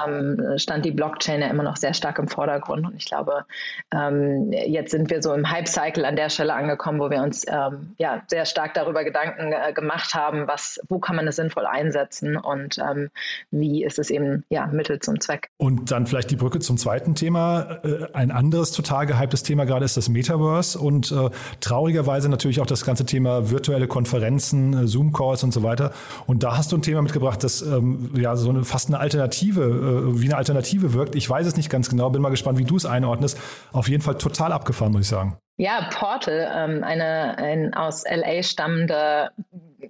ähm, 0.05 0.57
stand 0.57 0.85
die 0.85 0.91
Blockchain 0.91 1.41
ja 1.41 1.47
immer 1.47 1.63
noch 1.63 1.77
sehr 1.77 1.93
stark 1.93 2.19
im 2.19 2.27
Vordergrund. 2.27 2.85
Und 2.85 2.95
ich 2.95 3.05
glaube, 3.05 3.45
ähm, 3.93 4.51
jetzt 4.51 4.91
sind 4.91 5.09
wir 5.09 5.21
so 5.21 5.33
im 5.33 5.49
Hype-Cycle 5.49 6.05
an 6.05 6.15
der 6.15 6.29
Stelle 6.29 6.53
angekommen, 6.53 6.99
wo 6.99 7.09
wir 7.09 7.21
uns 7.21 7.45
ähm, 7.47 7.95
ja 7.97 8.21
sehr 8.27 8.45
stark 8.45 8.73
darüber 8.73 9.03
Gedanken 9.03 9.51
äh, 9.51 9.73
gemacht 9.73 10.13
haben, 10.13 10.47
was, 10.47 10.79
wo 10.89 10.99
kann 10.99 11.15
man 11.15 11.27
es 11.27 11.37
sinnvoll 11.37 11.65
einsetzen 11.65 12.37
und 12.37 12.77
ähm, 12.77 13.09
wie 13.51 13.83
ist 13.83 13.99
es 13.99 14.09
eben 14.09 14.43
ja 14.49 14.67
Mittel 14.67 14.99
zum 14.99 15.19
Zweck. 15.19 15.49
Und 15.57 15.91
dann 15.91 16.05
vielleicht 16.05 16.29
die 16.31 16.35
Brücke 16.35 16.59
zum 16.59 16.77
zweiten 16.77 17.15
Thema. 17.15 17.79
Äh, 17.83 18.07
ein 18.13 18.31
anderes 18.31 18.71
total 18.71 19.07
gehyptes 19.07 19.43
Thema 19.43 19.65
gerade 19.65 19.85
ist 19.85 19.97
das 19.97 20.09
Metaverse 20.09 20.77
und 20.77 21.11
äh, 21.11 21.29
traurigerweise 21.61 22.29
natürlich 22.29 22.61
auch 22.61 22.67
das 22.67 22.85
ganze 22.85 23.05
Thema 23.05 23.49
virtuelle 23.49 23.87
Konferenzen, 23.87 24.73
äh, 24.73 24.87
Zoom-Calls 24.87 25.43
und 25.43 25.51
so 25.51 25.63
weiter. 25.63 25.91
Und 26.27 26.43
da 26.43 26.57
hast 26.57 26.71
du 26.71 26.77
ein 26.77 26.83
Thema 26.83 27.01
mitgebracht, 27.01 27.43
das 27.43 27.61
ähm, 27.61 28.11
ja 28.15 28.35
so 28.35 28.49
eine, 28.49 28.63
fast 28.63 28.89
eine 28.89 28.99
Alternative 28.99 29.78
wie 29.81 30.25
eine 30.25 30.37
Alternative 30.37 30.93
wirkt. 30.93 31.15
Ich 31.15 31.29
weiß 31.29 31.47
es 31.47 31.57
nicht 31.57 31.69
ganz 31.69 31.89
genau, 31.89 32.09
bin 32.09 32.21
mal 32.21 32.29
gespannt, 32.29 32.57
wie 32.57 32.65
du 32.65 32.75
es 32.75 32.85
einordnest. 32.85 33.39
Auf 33.71 33.89
jeden 33.89 34.01
Fall 34.01 34.17
total 34.17 34.51
abgefahren, 34.51 34.91
muss 34.91 35.01
ich 35.01 35.07
sagen. 35.07 35.37
Ja, 35.57 35.89
Portal, 35.91 36.49
ähm, 36.55 36.83
eine 36.85 37.37
ein 37.37 37.73
aus 37.73 38.05
LA 38.09 38.43
stammende 38.43 39.31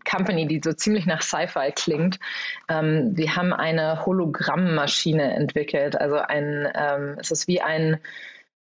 Company, 0.10 0.48
die 0.48 0.62
so 0.64 0.74
ziemlich 0.74 1.06
nach 1.06 1.22
Sci-Fi 1.22 1.72
klingt. 1.76 2.20
Ähm, 2.68 3.12
wir 3.16 3.36
haben 3.36 3.54
eine 3.54 4.06
Hologrammmaschine 4.06 5.36
entwickelt. 5.36 6.00
Also 6.00 6.16
ein, 6.16 6.68
ähm, 6.74 7.18
es 7.20 7.32
ist 7.32 7.48
wie 7.48 7.62
ein, 7.62 8.00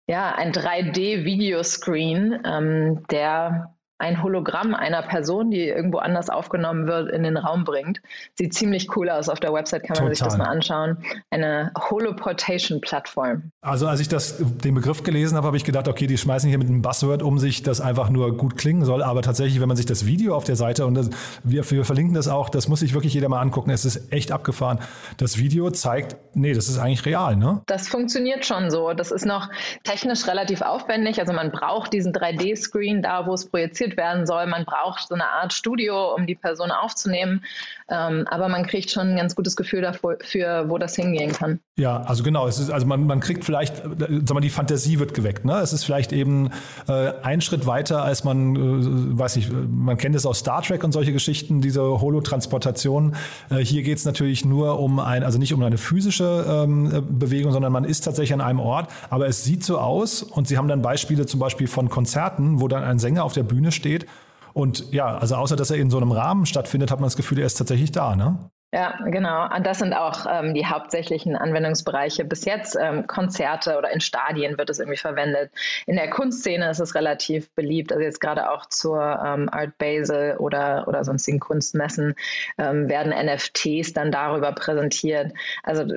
ja, 0.07 0.33
ein 0.33 0.51
3D-Videoscreen, 0.51 2.41
ähm, 2.45 3.05
der 3.11 3.76
ein 3.99 4.21
Hologramm 4.21 4.75
einer 4.75 5.01
Person, 5.01 5.49
die 5.49 5.67
irgendwo 5.67 5.97
anders 5.97 6.29
aufgenommen 6.29 6.87
wird, 6.87 7.09
in 7.11 7.23
den 7.23 7.37
Raum 7.37 7.63
bringt. 7.63 8.01
Sieht 8.35 8.53
ziemlich 8.53 8.95
cool 8.95 9.09
aus. 9.09 9.27
Auf 9.29 9.39
der 9.39 9.53
Website 9.53 9.83
kann 9.83 9.95
man 9.95 10.03
Total. 10.03 10.15
sich 10.15 10.23
das 10.23 10.37
mal 10.37 10.45
anschauen. 10.45 10.97
Eine 11.31 11.71
Holoportation-Plattform. 11.89 13.51
Also 13.61 13.87
als 13.87 13.99
ich 13.99 14.07
das, 14.07 14.37
den 14.37 14.75
Begriff 14.75 15.03
gelesen 15.03 15.35
habe, 15.35 15.47
habe 15.47 15.57
ich 15.57 15.63
gedacht, 15.63 15.87
okay, 15.87 16.05
die 16.05 16.17
schmeißen 16.17 16.47
hier 16.47 16.59
mit 16.59 16.67
einem 16.67 16.81
Buzzword 16.81 17.23
um 17.23 17.39
sich, 17.39 17.63
das 17.63 17.81
einfach 17.81 18.09
nur 18.09 18.37
gut 18.37 18.57
klingen 18.57 18.85
soll. 18.85 19.01
Aber 19.01 19.21
tatsächlich, 19.21 19.59
wenn 19.59 19.67
man 19.67 19.77
sich 19.77 19.87
das 19.87 20.05
Video 20.05 20.35
auf 20.35 20.43
der 20.43 20.55
Seite, 20.55 20.85
und 20.85 20.93
das, 20.93 21.09
wir, 21.43 21.69
wir 21.69 21.83
verlinken 21.83 22.13
das 22.13 22.27
auch, 22.27 22.49
das 22.49 22.67
muss 22.67 22.81
sich 22.81 22.93
wirklich 22.93 23.13
jeder 23.13 23.29
mal 23.29 23.41
angucken. 23.41 23.71
Es 23.71 23.85
ist 23.85 24.11
echt 24.13 24.31
abgefahren. 24.31 24.79
Das 25.17 25.37
Video 25.37 25.71
zeigt, 25.71 26.17
nee, 26.35 26.53
das 26.53 26.69
ist 26.69 26.77
eigentlich 26.77 27.05
real, 27.05 27.35
ne? 27.35 27.61
Das 27.65 27.87
funktioniert 27.87 28.45
schon 28.45 28.69
so. 28.69 28.93
Das 28.93 29.11
ist 29.11 29.25
noch 29.25 29.49
technisch 29.83 30.27
relativ 30.27 30.61
aufwendig. 30.61 31.19
Also 31.19 31.33
man 31.33 31.51
braucht 31.51 31.93
diesen 31.93 32.13
3D-Screen 32.13 33.01
da, 33.01 33.25
wo 33.25 33.33
es 33.33 33.49
projiziert 33.49 33.86
fotografiert 33.87 33.97
werden 33.97 34.25
soll. 34.25 34.45
Man 34.47 34.65
braucht 34.65 35.07
so 35.07 35.15
eine 35.15 35.27
Art 35.27 35.53
Studio, 35.53 36.15
um 36.15 36.27
die 36.27 36.35
Person 36.35 36.71
aufzunehmen. 36.71 37.43
Ähm, 37.89 38.25
aber 38.29 38.49
man 38.49 38.65
kriegt 38.65 38.91
schon 38.91 39.11
ein 39.11 39.15
ganz 39.15 39.35
gutes 39.35 39.55
Gefühl 39.55 39.81
dafür, 39.81 40.17
für, 40.21 40.69
wo 40.69 40.77
das 40.77 40.95
hingehen 40.95 41.31
kann. 41.31 41.59
Ja, 41.77 42.01
also 42.01 42.23
genau. 42.23 42.47
Ist, 42.47 42.69
also 42.69 42.85
man, 42.85 43.05
man 43.07 43.19
kriegt 43.19 43.45
vielleicht, 43.45 43.77
sag 43.77 44.33
mal, 44.33 44.41
die 44.41 44.49
Fantasie 44.49 44.99
wird 44.99 45.13
geweckt. 45.13 45.45
Ne? 45.45 45.53
Es 45.59 45.71
ist 45.71 45.85
vielleicht 45.85 46.11
eben 46.11 46.49
äh, 46.87 47.13
ein 47.23 47.39
Schritt 47.39 47.65
weiter, 47.65 48.03
als 48.03 48.23
man, 48.23 48.55
äh, 48.55 49.19
weiß 49.19 49.37
nicht, 49.37 49.51
man 49.51 49.97
kennt 49.97 50.15
es 50.15 50.25
aus 50.25 50.39
Star 50.39 50.61
Trek 50.61 50.83
und 50.83 50.91
solche 50.91 51.13
Geschichten, 51.13 51.61
diese 51.61 51.81
Holotransportation. 51.81 53.15
Äh, 53.49 53.57
hier 53.57 53.83
geht 53.83 53.99
es 53.99 54.05
natürlich 54.05 54.43
nur 54.43 54.79
um 54.79 54.99
ein, 54.99 55.23
also 55.23 55.37
nicht 55.37 55.53
um 55.53 55.63
eine 55.63 55.77
physische 55.77 56.45
ähm, 56.47 57.05
Bewegung, 57.09 57.51
sondern 57.53 57.71
man 57.71 57.85
ist 57.85 58.01
tatsächlich 58.01 58.33
an 58.33 58.41
einem 58.41 58.59
Ort. 58.59 58.89
Aber 59.09 59.27
es 59.27 59.43
sieht 59.43 59.63
so 59.63 59.77
aus 59.77 60.23
und 60.23 60.47
Sie 60.47 60.57
haben 60.57 60.67
dann 60.67 60.81
Beispiele 60.81 61.25
zum 61.25 61.39
Beispiel 61.39 61.67
von 61.67 61.89
Konzerten, 61.89 62.59
wo 62.59 62.67
dann 62.67 62.83
ein 62.83 62.99
Sänger 62.99 63.23
auf 63.23 63.33
der 63.33 63.43
Bühne 63.43 63.71
steht. 63.77 64.05
Und 64.53 64.91
ja, 64.91 65.17
also 65.17 65.35
außer 65.35 65.55
dass 65.55 65.71
er 65.71 65.77
in 65.77 65.89
so 65.89 65.97
einem 65.97 66.11
Rahmen 66.11 66.45
stattfindet, 66.45 66.91
hat 66.91 66.99
man 66.99 67.05
das 67.05 67.15
Gefühl, 67.15 67.39
er 67.39 67.45
ist 67.45 67.55
tatsächlich 67.55 67.91
da, 67.91 68.15
ne? 68.15 68.49
Ja, 68.77 68.95
genau. 69.05 69.49
Und 69.55 69.65
das 69.65 69.79
sind 69.79 69.95
auch 69.95 70.27
ähm, 70.29 70.53
die 70.53 70.67
hauptsächlichen 70.67 71.35
Anwendungsbereiche 71.35 72.23
bis 72.23 72.45
jetzt. 72.45 72.77
Ähm, 72.79 73.07
Konzerte 73.07 73.75
oder 73.75 73.91
in 73.91 74.01
Stadien 74.01 74.59
wird 74.59 74.69
es 74.69 74.77
irgendwie 74.77 74.99
verwendet. 74.99 75.49
In 75.87 75.95
der 75.95 76.11
Kunstszene 76.11 76.69
ist 76.69 76.79
es 76.79 76.93
relativ 76.93 77.49
beliebt. 77.55 77.91
Also 77.91 78.03
jetzt 78.03 78.21
gerade 78.21 78.51
auch 78.51 78.67
zur 78.67 79.01
ähm, 79.01 79.49
Art 79.51 79.79
Basel 79.79 80.37
oder, 80.37 80.87
oder 80.87 81.03
sonstigen 81.03 81.39
Kunstmessen 81.39 82.13
ähm, 82.59 82.87
werden 82.87 83.11
NFTs 83.11 83.93
dann 83.93 84.11
darüber 84.11 84.51
präsentiert. 84.51 85.33
Also 85.63 85.91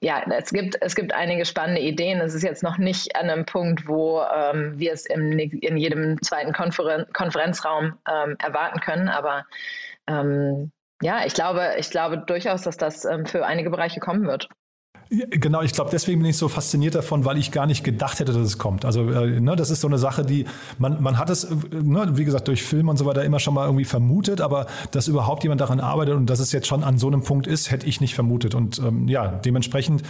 ja, 0.00 0.22
es 0.30 0.54
gibt, 0.54 0.78
es 0.80 0.94
gibt 0.94 1.12
einige 1.12 1.44
spannende 1.44 1.82
Ideen. 1.82 2.18
Es 2.22 2.32
ist 2.32 2.44
jetzt 2.44 2.62
noch 2.62 2.78
nicht 2.78 3.14
an 3.14 3.28
einem 3.28 3.44
Punkt, 3.44 3.86
wo 3.86 4.22
ähm, 4.22 4.78
wir 4.78 4.94
es 4.94 5.04
im, 5.04 5.38
in 5.38 5.76
jedem 5.76 6.22
zweiten 6.22 6.54
Konferen 6.54 7.04
Konferenzraum 7.12 7.98
ähm, 8.10 8.36
erwarten 8.38 8.80
können, 8.80 9.10
aber 9.10 9.44
ja, 11.02 11.26
ich 11.26 11.34
glaube, 11.34 11.74
ich 11.78 11.90
glaube 11.90 12.18
durchaus, 12.18 12.62
dass 12.62 12.76
das 12.76 13.04
ähm, 13.04 13.26
für 13.26 13.44
einige 13.44 13.70
Bereiche 13.70 14.00
kommen 14.00 14.26
wird. 14.26 14.48
Genau, 15.10 15.60
ich 15.60 15.72
glaube, 15.72 15.90
deswegen 15.90 16.20
bin 16.20 16.30
ich 16.30 16.38
so 16.38 16.48
fasziniert 16.48 16.94
davon, 16.94 17.26
weil 17.26 17.36
ich 17.36 17.52
gar 17.52 17.66
nicht 17.66 17.84
gedacht 17.84 18.18
hätte, 18.18 18.32
dass 18.32 18.40
es 18.42 18.56
kommt. 18.56 18.86
Also, 18.86 19.10
äh, 19.10 19.40
ne, 19.40 19.56
das 19.56 19.68
ist 19.68 19.82
so 19.82 19.86
eine 19.86 19.98
Sache, 19.98 20.24
die 20.24 20.46
man, 20.78 21.02
man 21.02 21.18
hat 21.18 21.28
es, 21.28 21.44
äh, 21.44 21.54
ne, 21.70 22.16
wie 22.16 22.24
gesagt, 22.24 22.48
durch 22.48 22.62
Film 22.62 22.88
und 22.88 22.96
so 22.96 23.04
weiter 23.04 23.22
immer 23.22 23.38
schon 23.38 23.52
mal 23.52 23.66
irgendwie 23.66 23.84
vermutet, 23.84 24.40
aber 24.40 24.66
dass 24.92 25.08
überhaupt 25.08 25.42
jemand 25.42 25.60
daran 25.60 25.80
arbeitet 25.80 26.14
und 26.14 26.30
dass 26.30 26.40
es 26.40 26.50
jetzt 26.52 26.66
schon 26.66 26.82
an 26.82 26.96
so 26.96 27.08
einem 27.08 27.22
Punkt 27.22 27.46
ist, 27.46 27.70
hätte 27.70 27.86
ich 27.86 28.00
nicht 28.00 28.14
vermutet. 28.14 28.54
Und 28.54 28.78
ähm, 28.78 29.06
ja, 29.06 29.28
dementsprechend 29.28 30.02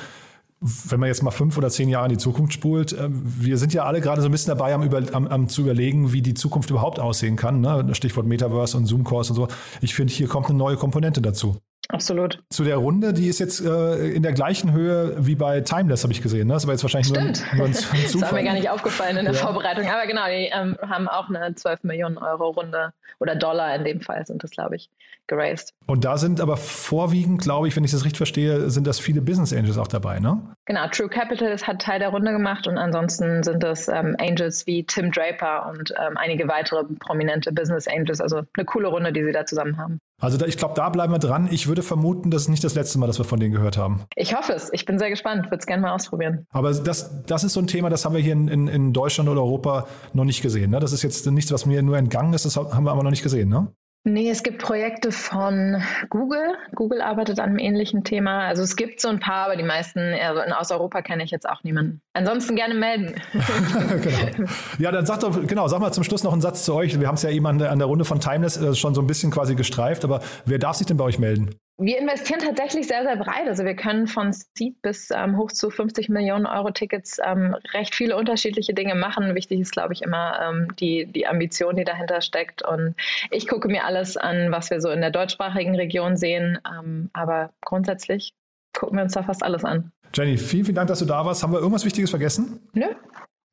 wenn 0.63 1.01
man 1.01 1.09
jetzt 1.09 1.23
mal 1.23 1.31
fünf 1.33 1.59
oder 1.59 1.71
zehn 1.71 1.89
Jahre 1.89 2.07
in 2.07 2.13
die 2.13 2.19
Zukunft 2.19 2.53
spult, 2.53 2.93
äh, 2.93 3.09
wir 3.11 3.59
sind 3.59 3.75
ja 3.75 3.85
alle 3.85 4.01
gerade 4.01 4.23
so 4.23 4.29
ein 4.29 4.33
bisschen 4.33 4.57
dabei, 4.57 4.75
am, 4.75 4.83
am, 5.13 5.27
am 5.27 5.49
zu 5.49 5.63
überlegen, 5.63 6.13
wie 6.13 6.23
die 6.23 6.35
Zukunft 6.35 6.71
überhaupt 6.71 7.01
aussehen 7.01 7.37
kann. 7.37 7.61
Ne? 7.61 7.95
Stichwort 7.95 8.27
Metaverse 8.27 8.77
und 8.77 8.87
Zoom-Calls 8.87 9.31
und 9.31 9.37
so. 9.37 9.49
Ich 9.81 9.95
finde, 9.95 10.13
hier 10.13 10.29
kommt 10.29 10.49
eine 10.49 10.59
neue 10.59 10.77
Komponente 10.77 11.21
dazu. 11.21 11.57
Absolut. 11.93 12.43
Zu 12.51 12.65
der 12.65 12.77
Runde, 12.77 13.13
die 13.13 13.29
ist 13.29 13.39
jetzt 13.39 13.61
äh, 13.61 14.09
in 14.09 14.23
der 14.23 14.33
gleichen 14.33 14.73
Höhe 14.73 15.15
wie 15.19 15.35
bei 15.35 15.61
Timeless, 15.61 16.03
habe 16.03 16.13
ich 16.13 16.23
gesehen. 16.23 16.49
Ne? 16.49 16.55
Das 16.55 16.67
war 16.67 16.73
jetzt 16.73 16.83
wahrscheinlich 16.83 17.09
Stimmt. 17.09 17.41
nur 17.41 17.53
ein, 17.53 17.59
nur 17.59 17.67
ein 17.67 17.75
Zufall. 17.75 18.01
das 18.03 18.23
war 18.23 18.33
mir 18.33 18.45
gar 18.45 18.55
nicht 18.55 18.71
aufgefallen 18.71 19.19
in 19.19 19.27
der 19.27 19.35
ja. 19.35 19.41
Vorbereitung. 19.41 19.87
Aber 19.87 20.07
genau, 20.07 20.27
die 20.27 20.51
ähm, 20.53 20.77
haben 20.81 21.07
auch 21.07 21.29
eine 21.29 21.55
12 21.55 21.85
Millionen 21.85 22.17
Euro 22.17 22.49
Runde 22.49 22.93
oder 23.21 23.37
Dollar 23.37 23.75
in 23.77 23.85
dem 23.85 24.01
Fall 24.01 24.27
sind 24.27 24.43
das, 24.43 24.51
glaube 24.51 24.77
ich, 24.77 24.91
geraced. 25.29 25.75
Und 25.87 26.05
da 26.05 26.19
sind 26.19 26.41
aber 26.41 26.57
vorwiegend, 26.57 27.41
glaube 27.41 27.69
ich, 27.69 27.77
wenn 27.77 27.85
ich 27.85 27.93
das 27.93 28.05
richtig 28.05 28.19
verstehe, 28.19 28.69
sind 28.71 28.87
das 28.87 28.99
viele 28.99 29.21
Business 29.21 29.53
Angels 29.53 29.79
auch 29.79 29.87
dabei, 29.87 30.19
ne? 30.19 30.43
Genau, 30.65 30.89
True 30.89 31.09
Capital 31.09 31.57
hat 31.57 31.83
Teil 31.83 32.01
der 32.01 32.09
Runde 32.09 32.33
gemacht 32.33 32.67
und 32.67 32.79
ansonsten 32.79 33.43
sind 33.43 33.63
das 33.63 33.89
ähm, 33.89 34.17
Angels 34.19 34.67
wie 34.67 34.85
Tim 34.85 35.13
Draper 35.13 35.71
und 35.71 35.93
ähm, 35.93 36.17
einige 36.17 36.49
weitere 36.49 36.85
prominente 36.85 37.53
Business 37.53 37.87
Angels. 37.87 38.21
Also 38.21 38.43
eine 38.57 38.65
coole 38.65 38.89
Runde, 38.89 39.13
die 39.13 39.25
sie 39.25 39.33
da 39.33 39.47
zusammen 39.47 39.79
haben. 39.79 40.01
Also 40.23 40.39
da, 40.39 40.47
ich 40.47 40.57
glaube, 40.57 40.75
da 40.75 40.89
bleiben 40.89 41.13
wir 41.13 41.19
dran. 41.19 41.49
Ich 41.51 41.67
würde 41.67 41.83
vermuten, 41.83 42.31
das 42.31 42.43
ist 42.43 42.49
nicht 42.49 42.63
das 42.63 42.77
letzte 42.77 42.99
Mal, 42.99 43.09
dass 43.09 43.19
wir 43.19 43.25
von 43.25 43.41
denen 43.41 43.53
gehört 43.53 43.77
haben. 43.77 44.03
Ich 44.15 44.37
hoffe 44.37 44.53
es. 44.53 44.73
Ich 44.73 44.85
bin 44.85 44.97
sehr 44.97 45.11
gespannt. 45.11 45.47
Würde 45.47 45.57
es 45.57 45.67
gerne 45.67 45.83
mal 45.83 45.91
ausprobieren. 45.91 46.47
Aber 46.53 46.73
das, 46.73 47.25
das 47.27 47.43
ist 47.43 47.55
so 47.55 47.61
ein 47.61 47.67
Thema, 47.67 47.91
das 47.91 48.05
haben 48.05 48.15
wir 48.15 48.23
hier 48.23 48.35
in, 48.35 48.47
in, 48.47 48.69
in 48.69 48.93
Deutschland 48.93 49.29
oder 49.29 49.41
Europa 49.41 49.89
noch 50.13 50.25
nicht 50.25 50.41
gesehen. 50.41 50.71
Ne? 50.71 50.79
Das 50.79 50.93
ist 50.93 51.03
jetzt 51.03 51.27
nichts, 51.27 51.51
was 51.51 51.67
mir 51.67 51.83
nur 51.83 51.99
entgangen 51.99 52.33
ist. 52.35 52.45
Das 52.45 52.57
haben 52.57 52.85
wir 52.85 52.93
aber 52.93 53.03
noch 53.03 53.11
nicht 53.11 53.25
gesehen. 53.25 53.49
Ne? 53.49 53.67
Nee, 54.05 54.31
es 54.31 54.43
gibt 54.43 54.61
Projekte 54.61 55.13
von 55.13 55.81
Google. 56.11 56.57
Google 56.75 57.01
arbeitet 57.01 57.39
an 57.39 57.51
einem 57.51 57.59
ähnlichen 57.59 58.03
Thema. 58.03 58.49
Also 58.49 58.65
es 58.65 58.75
gibt 58.75 59.01
so 59.01 59.09
ein 59.09 59.21
paar, 59.21 59.47
aber 59.47 59.55
die 59.55 59.63
meisten, 59.63 60.01
also 60.01 60.41
aus 60.41 60.73
Europa 60.73 61.03
kenne 61.03 61.23
ich 61.23 61.31
jetzt 61.31 61.49
auch 61.49 61.63
niemanden. 61.63 62.01
Ansonsten 62.13 62.57
gerne 62.57 62.75
melden. 62.75 63.15
genau. 64.03 64.51
Ja, 64.79 64.91
dann 64.91 65.07
sag 65.07 65.21
doch, 65.21 65.47
genau, 65.47 65.69
sag 65.69 65.79
mal 65.79 65.93
zum 65.93 66.03
Schluss 66.03 66.25
noch 66.25 66.33
einen 66.33 66.43
Satz 66.43 66.65
zu 66.65 66.75
euch. 66.75 66.99
Wir 66.99 67.07
haben 67.07 67.15
es 67.15 67.23
ja 67.23 67.31
eben 67.31 67.47
an 67.47 67.59
der, 67.59 67.71
an 67.71 67.79
der 67.79 67.87
Runde 67.87 68.05
von 68.05 68.19
Timeless 68.19 68.57
äh, 68.57 68.75
schon 68.75 68.93
so 68.95 69.01
ein 69.01 69.07
bisschen 69.07 69.31
quasi 69.31 69.55
gestreift, 69.55 70.05
aber 70.05 70.21
wer 70.47 70.59
darf 70.59 70.77
sich 70.77 70.87
denn 70.89 70.97
bei 70.97 71.05
euch 71.05 71.21
melden? 71.21 71.51
Wir 71.79 71.99
investieren 71.99 72.41
tatsächlich 72.41 72.87
sehr, 72.87 73.03
sehr 73.03 73.17
breit. 73.17 73.49
Also 73.49 73.65
wir 73.65 73.75
können 73.75 74.07
von 74.07 74.33
Seed 74.33 74.81
bis 74.83 75.11
ähm, 75.11 75.37
hoch 75.37 75.51
zu 75.51 75.71
50 75.71 76.11
Millionen 76.11 76.47
Euro 76.47 76.71
Tickets 76.71 77.19
ähm, 77.25 77.57
recht 77.73 77.95
viele 77.95 78.17
unterschiedliche 78.17 78.75
Dinge 78.75 78.95
machen. 78.95 79.35
Wichtig 79.35 79.61
ist, 79.61 79.73
glaube 79.73 79.95
ich, 79.95 80.03
immer 80.03 80.39
ähm, 80.41 80.69
die, 80.77 81.07
die 81.07 81.27
Ambition, 81.27 81.77
die 81.77 81.85
dahinter 81.85 82.21
steckt. 82.21 82.63
Und 82.63 82.95
ich 83.31 83.49
gucke 83.49 83.69
mir 83.69 83.85
alles 83.85 84.17
an, 84.17 84.53
was 84.53 84.71
wir 84.71 84.81
so 84.81 84.91
in 84.91 85.01
der 85.01 85.11
deutschsprachigen 85.11 85.75
Region 85.75 86.17
sehen. 86.17 86.59
Ähm, 86.69 87.11
aber 87.15 87.51
grundsätzlich 87.63 88.35
gucken 88.75 88.99
wir 88.99 89.05
uns 89.05 89.15
da 89.15 89.23
fast 89.23 89.43
alles 89.43 89.65
an. 89.65 89.93
Jenny, 90.15 90.37
vielen, 90.37 90.67
vielen 90.67 90.77
Dank, 90.77 90.89
dass 90.89 90.99
du 90.99 91.07
da 91.07 91.25
warst. 91.25 91.43
Haben 91.43 91.53
wir 91.53 91.59
irgendwas 91.59 91.85
Wichtiges 91.85 92.11
vergessen? 92.11 92.61
Nö. 92.75 92.87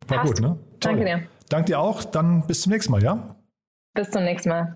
War 0.08 0.18
Passt. 0.20 0.34
gut, 0.34 0.42
ne? 0.42 0.58
Toll. 0.80 0.96
Danke 0.96 1.06
dir. 1.06 1.24
Danke 1.50 1.66
dir 1.68 1.80
auch. 1.80 2.04
Dann 2.04 2.46
bis 2.46 2.62
zum 2.62 2.74
nächsten 2.74 2.92
Mal, 2.92 3.02
ja? 3.02 3.36
Bis 3.94 4.12
zum 4.12 4.24
nächsten 4.24 4.50
Mal. 4.50 4.76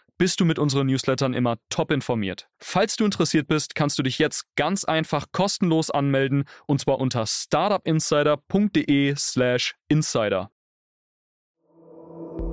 bist 0.21 0.39
du 0.39 0.45
mit 0.45 0.59
unseren 0.59 0.85
Newslettern 0.85 1.33
immer 1.33 1.57
top 1.69 1.89
informiert. 1.89 2.47
Falls 2.59 2.95
du 2.95 3.05
interessiert 3.05 3.47
bist, 3.47 3.73
kannst 3.73 3.97
du 3.97 4.03
dich 4.03 4.19
jetzt 4.19 4.45
ganz 4.55 4.83
einfach 4.83 5.25
kostenlos 5.31 5.89
anmelden 5.89 6.43
und 6.67 6.79
zwar 6.79 6.99
unter 6.99 7.25
startupinsider.de/slash 7.25 9.73
insider. 9.87 10.51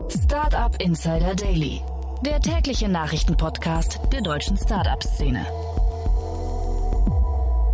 Startup 0.08 0.74
Insider 0.80 1.34
Daily, 1.34 1.82
der 2.24 2.40
tägliche 2.40 2.88
Nachrichtenpodcast 2.88 4.00
der 4.14 4.22
deutschen 4.22 4.56
Startup-Szene. 4.56 5.44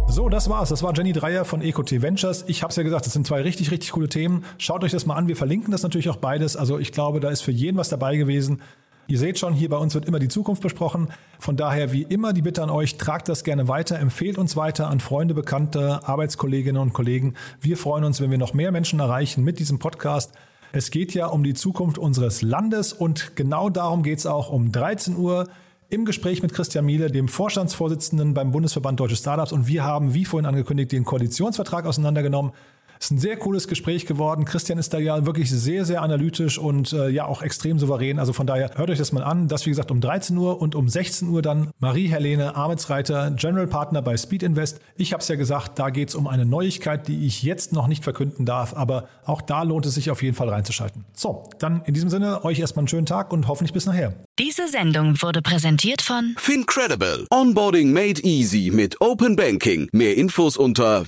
So, 0.09 0.29
das 0.29 0.49
war's. 0.49 0.71
Das 0.71 0.83
war 0.83 0.93
Jenny 0.93 1.13
Dreier 1.13 1.45
von 1.45 1.63
EcoT 1.63 2.03
Ventures. 2.03 2.45
Ich 2.49 2.65
habe 2.65 2.71
es 2.71 2.77
ja 2.77 2.83
gesagt, 2.83 3.07
das 3.07 3.13
sind 3.13 3.29
zwei 3.29 3.43
richtig, 3.43 3.71
richtig 3.71 3.93
coole 3.93 4.09
Themen. 4.09 4.45
Schaut 4.59 4.83
euch 4.83 4.91
das 4.91 5.07
mal 5.07 5.15
an. 5.15 5.29
Wir 5.29 5.37
verlinken 5.37 5.71
das 5.71 5.85
natürlich 5.85 6.09
auch 6.09 6.17
beides. 6.17 6.57
Also 6.57 6.81
ich 6.81 6.91
glaube, 6.91 7.21
da 7.21 7.31
ist 7.31 7.43
für 7.43 7.53
jeden 7.53 7.77
was 7.77 7.91
dabei 7.91 8.17
gewesen. 8.17 8.61
Ihr 9.07 9.19
seht 9.19 9.39
schon, 9.39 9.53
hier 9.53 9.69
bei 9.69 9.77
uns 9.77 9.95
wird 9.95 10.07
immer 10.07 10.19
die 10.19 10.29
Zukunft 10.29 10.63
besprochen. 10.63 11.09
Von 11.39 11.57
daher, 11.57 11.93
wie 11.93 12.03
immer, 12.03 12.33
die 12.33 12.43
Bitte 12.43 12.63
an 12.63 12.71
euch, 12.71 12.97
tragt 12.97 13.29
das 13.29 13.45
gerne 13.45 13.69
weiter, 13.69 13.99
empfehlt 13.99 14.39
uns 14.39 14.57
weiter 14.57 14.89
an 14.89 15.01
Freunde, 15.01 15.35
Bekannte, 15.35 16.01
Arbeitskolleginnen 16.09 16.81
und 16.81 16.95
Kollegen. 16.95 17.35
Wir 17.61 17.77
freuen 17.77 18.05
uns, 18.05 18.21
wenn 18.21 18.31
wir 18.31 18.39
noch 18.39 18.55
mehr 18.55 18.73
Menschen 18.73 19.01
erreichen 19.01 19.45
mit 19.45 19.59
diesem 19.59 19.79
Podcast. 19.79 20.33
Es 20.73 20.91
geht 20.91 21.13
ja 21.13 21.27
um 21.27 21.45
die 21.45 21.55
Zukunft 21.55 21.99
unseres 21.99 22.41
Landes 22.43 22.93
und 22.93 23.37
genau 23.37 23.69
darum 23.69 24.03
geht 24.03 24.19
es 24.19 24.27
auch 24.27 24.51
um 24.51 24.73
13 24.73 25.17
Uhr 25.17 25.49
im 25.91 26.05
Gespräch 26.05 26.43
mit 26.43 26.53
Christian 26.53 26.87
Miele, 26.87 27.11
dem 27.11 27.29
Vorstandsvorsitzenden 27.29 28.35
beim 28.35 28.51
Bundesverband 28.51 28.99
Deutsche 28.99 29.17
Startups. 29.17 29.53
Und 29.53 29.69
wir 29.69 29.85
haben, 29.85 30.15
wie 30.15 30.25
vorhin 30.25 30.47
angekündigt, 30.47 30.93
den 30.93 31.05
Koalitionsvertrag 31.05 31.87
auseinandergenommen. 31.87 32.53
Es 32.99 33.07
ist 33.07 33.11
ein 33.11 33.19
sehr 33.19 33.37
cooles 33.37 33.69
Gespräch 33.69 34.07
geworden. 34.07 34.45
Christian 34.45 34.79
ist 34.79 34.95
da 34.95 34.99
ja 34.99 35.27
wirklich 35.27 35.51
sehr, 35.51 35.85
sehr 35.85 36.03
analytisch 36.03 36.59
und 36.59 36.93
äh, 36.93 37.09
ja 37.09 37.27
auch 37.27 37.43
extrem 37.43 37.79
souverän. 37.79 38.19
Also 38.19 38.33
von 38.33 38.47
daher 38.47 38.71
hört 38.77 38.91
euch 38.91 38.99
das 38.99 39.13
mal 39.13 39.23
an. 39.23 39.49
Das 39.49 39.67
wie 39.67 39.71
gesagt 39.71 39.91
um 39.91 40.01
13 40.01 40.37
Uhr 40.37 40.61
und 40.61 40.75
um 40.75 40.89
16 40.89 41.29
Uhr 41.29 41.43
dann 41.43 41.71
Marie-Helene 41.81 42.57
Arbeitsreiter, 42.57 43.33
General 43.33 43.67
Partner 43.67 44.03
bei 44.03 44.17
Speed 44.17 44.43
Invest. 44.43 44.81
Ich 44.97 45.13
habe 45.13 45.21
es 45.23 45.29
ja 45.29 45.37
gesagt, 45.37 45.79
da 45.79 45.91
geht 45.91 46.09
es 46.11 46.15
um 46.15 46.27
eine 46.27 46.47
Neuigkeit, 46.47 47.09
die 47.09 47.27
ich 47.27 47.43
jetzt 47.43 47.73
noch 47.73 47.89
nicht 47.89 48.05
verkünden 48.05 48.47
darf, 48.47 48.75
aber 48.75 49.09
auch 49.25 49.43
da 49.43 49.63
lohnt 49.63 49.87
es 49.87 49.95
sich 49.95 50.11
auf 50.11 50.23
jeden 50.23 50.35
Fall 50.35 50.49
reinzuschalten. 50.49 51.05
So, 51.15 51.49
dann 51.59 51.83
in 51.85 51.95
diesem 51.95 52.11
Sinne 52.11 52.45
euch 52.45 52.59
erstmal 52.59 52.83
einen 52.83 52.89
schönen 52.89 53.07
Tag 53.07 53.33
und 53.33 53.49
hoffentlich 53.49 53.73
bis 53.73 53.87
nachher. 53.87 54.15
Diese 54.39 54.69
Sendung 54.69 55.21
wurde 55.23 55.43
präsentiert 55.43 56.03
von 56.03 56.35
Fincredible. 56.39 57.27
Onboarding 57.31 57.93
made 57.93 58.21
easy 58.23 58.71
mit 58.73 59.01
Open 59.01 59.37
Banking. 59.37 59.89
Mehr 59.93 60.17
Infos 60.17 60.57
unter 60.57 61.05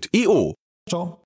www.fincredible.io. 0.00 0.54
Ciao. 0.88 1.18